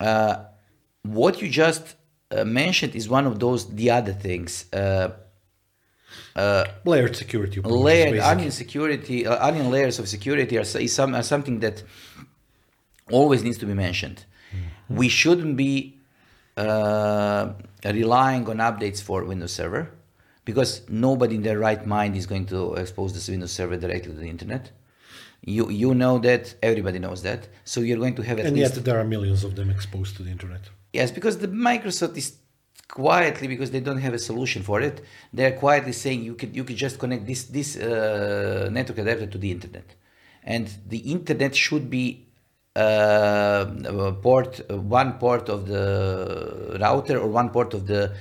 [0.00, 0.44] uh,
[1.02, 1.94] what you just
[2.30, 4.66] uh, mentioned is one of those the other things.
[4.72, 5.10] Uh,
[6.34, 8.30] uh, layered security, layered basically.
[8.30, 11.82] onion security, onion layers of security are, is some, are something that
[13.10, 14.24] always needs to be mentioned.
[14.50, 14.96] Mm-hmm.
[14.96, 15.95] We shouldn't be
[16.56, 17.52] uh,
[17.84, 19.90] relying on updates for Windows Server
[20.44, 24.18] because nobody in their right mind is going to expose this Windows Server directly to
[24.18, 24.70] the internet.
[25.42, 28.74] You you know that everybody knows that, so you're going to have at and least
[28.74, 30.62] yet there are millions of them exposed to the internet.
[30.92, 32.38] Yes, because the Microsoft is
[32.88, 35.02] quietly because they don't have a solution for it.
[35.32, 39.38] They're quietly saying you could you could just connect this this uh, network adapter to
[39.38, 39.94] the internet,
[40.42, 42.25] and the internet should be
[42.76, 48.14] uh, port, one port of the router or one port of the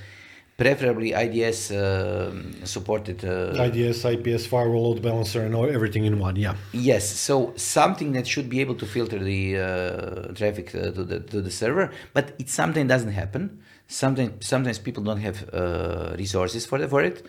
[0.57, 2.33] preferably IDS uh,
[2.63, 3.25] supported.
[3.25, 6.35] Uh, IDS, IPS, firewall, load balancer, and everything in one.
[6.35, 6.55] Yeah.
[6.71, 7.09] Yes.
[7.09, 11.41] So something that should be able to filter the uh, traffic uh, to the to
[11.41, 13.59] the server, but it sometimes doesn't happen.
[13.87, 17.25] Sometimes sometimes people don't have uh, resources for the, for it.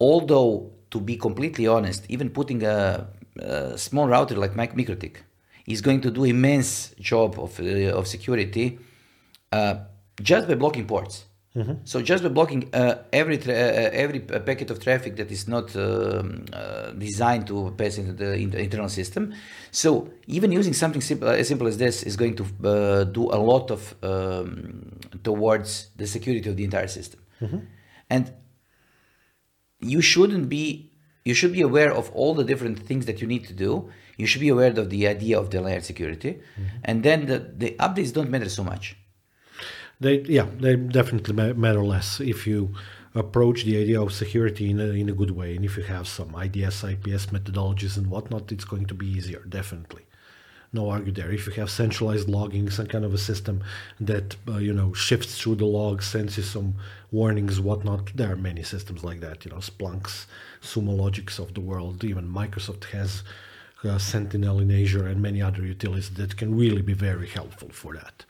[0.00, 5.16] Although to be completely honest, even putting a, a small router like MikroTik
[5.72, 8.66] is going to do immense job of, uh, of security
[9.52, 9.74] uh,
[10.30, 11.24] just by blocking ports.
[11.84, 15.74] So just by blocking uh, every tra- uh, every packet of traffic that is not
[15.74, 19.32] um, uh, designed to pass into the, in internal system,
[19.72, 19.88] so
[20.26, 23.70] even using something simple, as simple as this is going to uh, do a lot
[23.76, 27.20] of um, towards the security of the entire system.
[28.08, 28.24] And
[29.80, 30.92] you shouldn't be
[31.24, 34.26] you should be aware of all the different things that you need to do you
[34.26, 36.32] should be aware of the idea of the layered security
[36.84, 38.84] and then the, the updates don't matter so much
[40.00, 42.74] They, yeah, they definitely matter less if you
[43.14, 46.06] approach the idea of security in a, in a good way, and if you have
[46.06, 50.04] some IDS, IPS methodologies and whatnot, it's going to be easier, definitely.
[50.72, 51.32] No argue there.
[51.32, 53.56] If you have centralized logging, some kind of a system
[53.98, 56.74] that uh, you know shifts through the logs, sends you some
[57.10, 58.12] warnings, whatnot.
[58.14, 59.44] There are many systems like that.
[59.46, 60.26] You know, Splunks,
[60.62, 62.04] Sumo Logics of the world.
[62.04, 63.22] Even Microsoft has
[63.98, 68.24] Sentinel in Azure and many other utilities that can really be very helpful for that.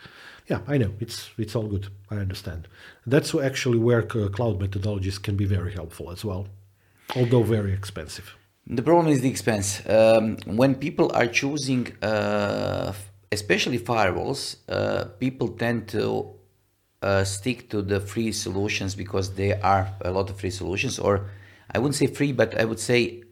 [0.47, 1.89] Yeah, I know it's it's all good.
[2.11, 2.69] I understand.
[3.07, 6.49] That's actually where cloud methodologies can be very helpful as well,
[7.17, 8.35] although very expensive.
[8.71, 12.93] the problem is the expense um, when people are choosing uh,
[13.33, 16.29] especially firewalls uh, people tend to
[17.03, 21.31] uh, stick to the free solutions because there are a lot of free solutions or
[21.75, 23.23] i wouldn't say free but i would say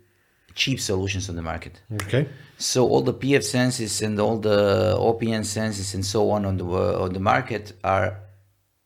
[0.63, 2.25] cheap solutions on the market Okay.
[2.59, 4.61] So all the PF senses and all the
[5.09, 6.65] OPNsenses and so on on the
[7.05, 8.09] on the market are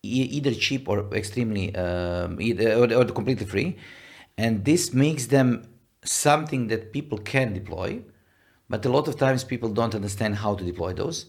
[0.03, 3.71] e- either cheap or extremely um, either or, or completely free,
[4.45, 5.49] and this makes them
[6.05, 7.91] something that people can deploy,
[8.73, 11.27] but a lot of times people don't understand how to deploy those,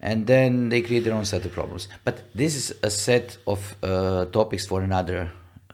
[0.00, 1.88] and then they create their own set of problems.
[2.06, 5.20] But this is a set of uh, topics for another.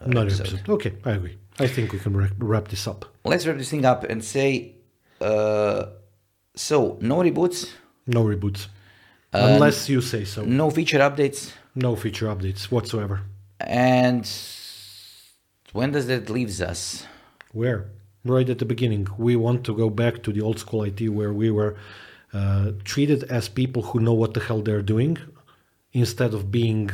[0.01, 0.47] Uh, Another episode.
[0.49, 0.69] episode.
[0.77, 1.37] Okay, I agree.
[1.61, 3.04] I think we can wrap, this up.
[3.24, 4.74] Let's wrap this thing up and say.
[5.20, 5.86] Uh,
[6.54, 7.70] so no reboots,
[8.06, 8.68] No reboots,
[9.32, 10.44] Uh, unless you say so.
[10.44, 13.20] no feature updates, No feature updates whatsoever.
[13.61, 14.24] and
[15.72, 17.04] when does that leaves us?
[17.52, 17.90] Where?
[18.24, 21.32] Right at the beginning, we want to go back to the old school IT where
[21.32, 21.76] we were
[22.32, 25.16] uh, treated as people who know what the hell they're doing,
[25.92, 26.90] instead of being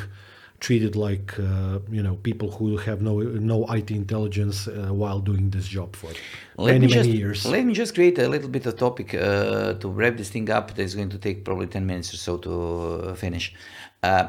[0.64, 3.14] treated like uh, you know people who have no
[3.54, 6.10] no IT intelligence uh, while doing this job for
[6.56, 7.38] Let many me many just, years.
[7.56, 10.66] Let me just create a little bit of topic uh, to wrap this thing up.
[10.76, 13.44] That's going to take probably ten minutes or so to uh, finish.
[14.02, 14.24] Uh,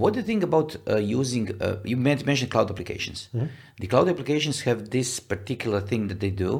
[0.00, 1.44] what do you think about uh, using?
[1.60, 3.18] Uh, you mentioned cloud applications.
[3.34, 3.48] Mm-hmm.
[3.82, 6.52] The cloud applications have this particular thing that they do,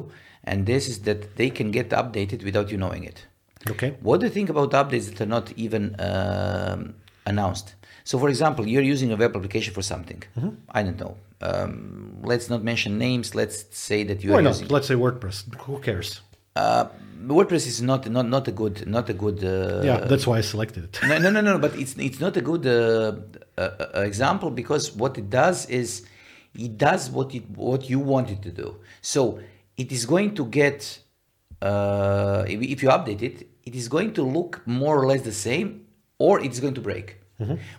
[0.49, 3.25] and this is that they can get updated without you knowing it.
[3.73, 3.91] Okay.
[4.07, 6.79] What do you think about updates that are not even um,
[7.25, 7.67] announced?
[8.09, 10.21] So, for example, you're using a web application for something.
[10.37, 10.49] Mm-hmm.
[10.69, 11.17] I don't know.
[11.41, 13.35] Um, let's not mention names.
[13.35, 14.53] Let's say that you Why are not?
[14.53, 14.67] using.
[14.67, 15.37] Let's say WordPress.
[15.65, 16.21] Who cares?
[16.55, 16.85] Uh,
[17.37, 19.43] WordPress is not not not a good not a good.
[19.43, 20.99] Uh, yeah, that's why I selected it.
[21.09, 21.59] no, no, no, no.
[21.59, 22.71] But it's it's not a good uh,
[23.57, 26.05] uh, uh, example because what it does is
[26.57, 28.77] it does what it what you want it to do.
[29.01, 29.39] So
[29.77, 30.99] it is going to get
[31.61, 35.33] uh, if, if you update it, it is going to look more or less the
[35.33, 35.85] same,
[36.19, 37.17] or it's going to break.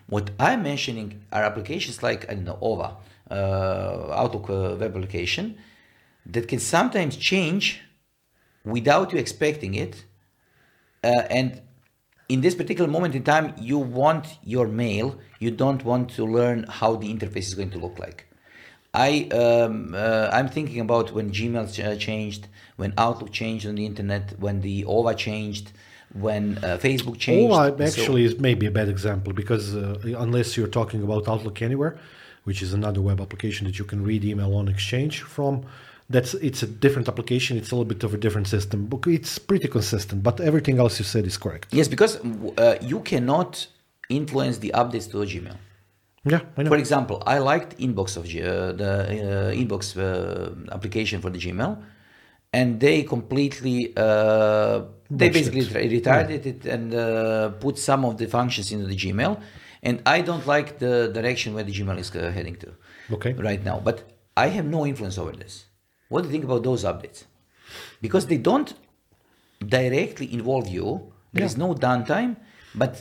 [0.07, 2.97] What I'm mentioning are applications like I don't know OWA,
[3.31, 5.59] uh, Outlook uh, web application,
[6.27, 7.81] that can sometimes change
[8.65, 10.05] without you expecting it
[11.05, 11.63] uh, and
[12.29, 15.19] in this particular moment in time you want your mail.
[15.39, 18.27] You don't want to learn how the interface is going to look like.
[18.95, 23.75] I um, uh, i'm thinking about when gmail ch- uh, changed when outlook changed on
[23.75, 25.73] the internet when the OWA changed
[26.21, 30.49] when uh, facebook changed Oh, So- actually is maybe a bad example because uh, unless
[30.57, 31.93] you're talking about Outlook Anywhere,
[32.45, 35.55] which is another web application that you can read email on Exchange from,
[36.15, 37.57] that's it's a different application.
[37.61, 38.79] It's a little bit of a different system.
[38.93, 41.67] But It's pretty consistent, but everything else you said is correct.
[41.79, 43.51] yes because uh, you cannot
[44.19, 45.57] influence the updates to gmail
[46.33, 46.71] Yeah, I know.
[46.75, 50.03] For example, I liked Inbox of G- uh, the uh, Inbox uh,
[50.77, 51.73] application for the Gmail,
[52.59, 54.77] and they completely uh,
[55.21, 55.91] they basically it.
[55.97, 57.03] retarded it and uh,
[57.65, 59.33] put some of the functions into the Gmail,
[59.87, 62.69] and I don't like the direction where the Gmail is uh, heading to
[63.17, 63.33] Okay.
[63.49, 63.77] right now.
[63.89, 63.97] But
[64.45, 65.55] I have no influence over this.
[66.11, 67.21] What do you think about those updates?
[68.07, 68.71] Because they don't
[69.79, 70.87] directly involve you.
[71.35, 72.33] There is no downtime,
[72.83, 72.93] but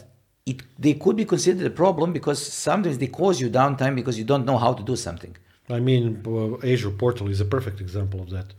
[0.51, 4.27] it they could be considered a problem because sometimes they cause you downtime because you
[4.31, 5.33] don't know how to do something.
[5.77, 8.49] I mean, uh, Azure Portal is a perfect example of that.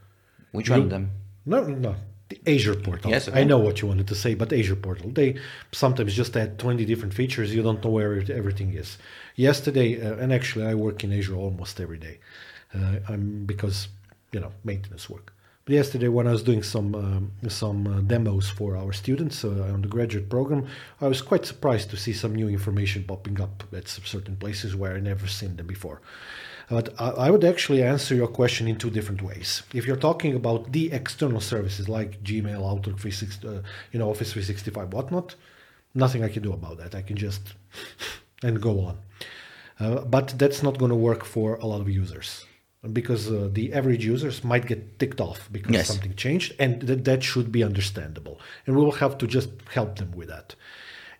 [0.56, 1.10] Which one of them?
[1.44, 1.94] No, no, no.
[2.28, 3.10] The Azure Portal.
[3.10, 5.10] Yes, I know what you wanted to say, but Azure Portal.
[5.10, 5.36] They
[5.70, 7.54] sometimes just add 20 different features.
[7.54, 8.98] You don't know where it- everything is.
[9.36, 12.18] Yesterday, uh, and actually I work in Azure almost every day.
[12.74, 13.88] Uh, I'm because,
[14.32, 15.32] you know, maintenance work.
[15.66, 19.72] But yesterday when I was doing some um, some uh, demos for our students uh,
[19.74, 20.66] on the graduate program,
[21.00, 24.94] I was quite surprised to see some new information popping up at certain places where
[24.96, 26.00] I never seen them before.
[26.68, 29.62] But I, would actually answer your question in two different ways.
[29.72, 33.62] If you're talking about the external services like Gmail, Outlook, 360, uh,
[33.92, 35.36] you know, Office 365, whatnot,
[35.94, 36.94] nothing I can do about that.
[36.96, 37.54] I can just
[38.42, 38.98] and go on.
[39.78, 42.46] Uh, but that's not going to work for a lot of users
[42.92, 45.86] because uh, the average users might get ticked off because Yes.
[45.88, 48.40] something changed, and th- that should be understandable.
[48.66, 50.54] And we will have to just help them with that.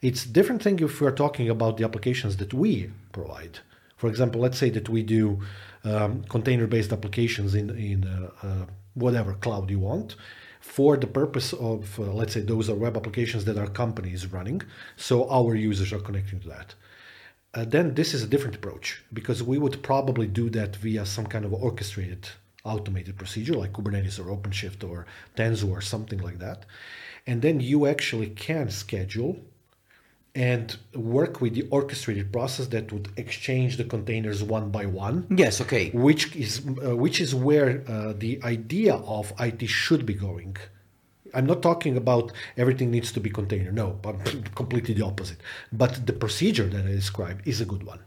[0.02, 3.60] It's a different thing if we're talking about the applications that we provide.
[3.96, 5.40] For example, let's say that we do
[5.84, 10.16] um, container-based applications in in uh, uh, whatever cloud you want
[10.60, 14.32] for the purpose of uh, let's say those are web applications that our company is
[14.32, 14.62] running,
[14.96, 16.74] so our users are connecting to that
[17.56, 21.26] uh, then this is a different approach because we would probably do that via some
[21.26, 22.28] kind of orchestrated
[22.64, 25.06] automated procedure like Kubernetes or OpenShift or
[25.36, 26.66] Tanzu or something like that.
[27.26, 29.38] And then you actually can schedule
[30.36, 35.60] and work with the orchestrated process that would exchange the containers one by one Yes,
[35.62, 35.90] okay.
[35.90, 40.56] which is uh, which is where uh, the idea of IT should be going.
[41.34, 43.72] I'm not talking about everything needs to be container.
[43.72, 44.14] No, but
[44.54, 45.40] completely the opposite.
[45.72, 48.00] But the procedure that I described is a good one.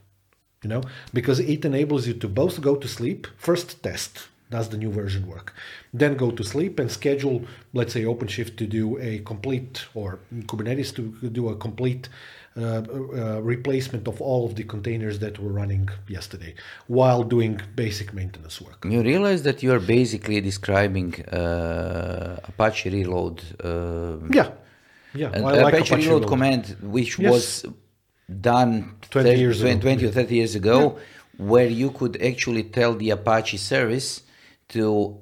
[0.64, 0.84] You know,
[1.14, 5.28] because it enables you to both go to sleep, first test does the new version
[5.28, 5.54] work,
[5.94, 7.38] then go to sleep and schedule,
[7.74, 10.20] let's say OpenShift to do a complete or
[10.50, 12.10] Kubernetes to do a complete
[12.58, 16.54] uh, uh, replacement of all of the containers that were running yesterday
[16.88, 18.86] while doing basic maintenance work.
[18.90, 23.38] You realize that you are basically describing uh, Apache Reload.
[23.64, 24.50] Uh, Yeah,
[25.14, 25.30] yeah.
[25.38, 26.28] an I like Apache, Apache Reload Reload.
[26.34, 27.32] command, which Yes.
[27.34, 27.66] was
[28.42, 29.80] done 20 years ago.
[29.80, 30.98] 20 or 30 years ago,
[31.38, 34.24] where you could actually tell the Apache service
[34.70, 35.18] to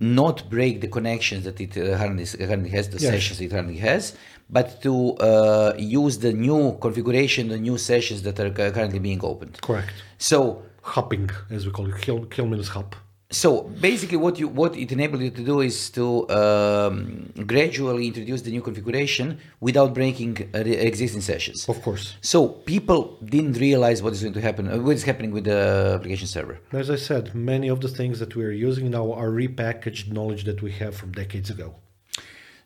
[0.00, 3.12] not break the connections that it uh, currently, currently has, the Yes.
[3.12, 4.14] sessions it currently has,
[4.50, 9.60] but to uh, use the new configuration, the new sessions that are currently being opened.
[9.60, 9.92] Correct.
[10.18, 12.96] So Hopping, as we call it, kill, kill minus HUP.
[13.30, 18.40] So basically, what you what it enabled you to do is to um, gradually introduce
[18.40, 21.68] the new configuration without breaking uh, the existing sessions.
[21.68, 22.16] Of course.
[22.22, 25.92] So people didn't realize what is going to happen, uh, what is happening with the
[25.96, 26.58] application server.
[26.72, 30.44] As I said, many of the things that we are using now are repackaged knowledge
[30.44, 31.74] that we have from decades ago.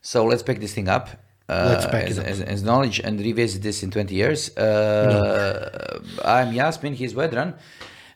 [0.01, 1.09] So let's pack this thing up.
[1.49, 2.27] Uh, Let's pack it as, up.
[2.27, 4.57] As, as knowledge and revisit this in 20 years.
[4.57, 7.55] Uh, I'm Yasmin, he's Vedran.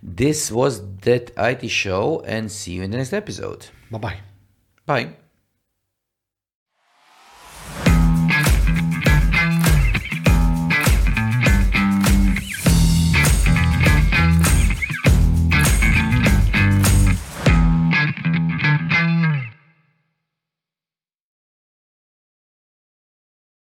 [0.02, 3.66] This was That IT Show, and see you in the next episode.
[3.90, 4.18] Bye bye.
[4.86, 5.26] Bye.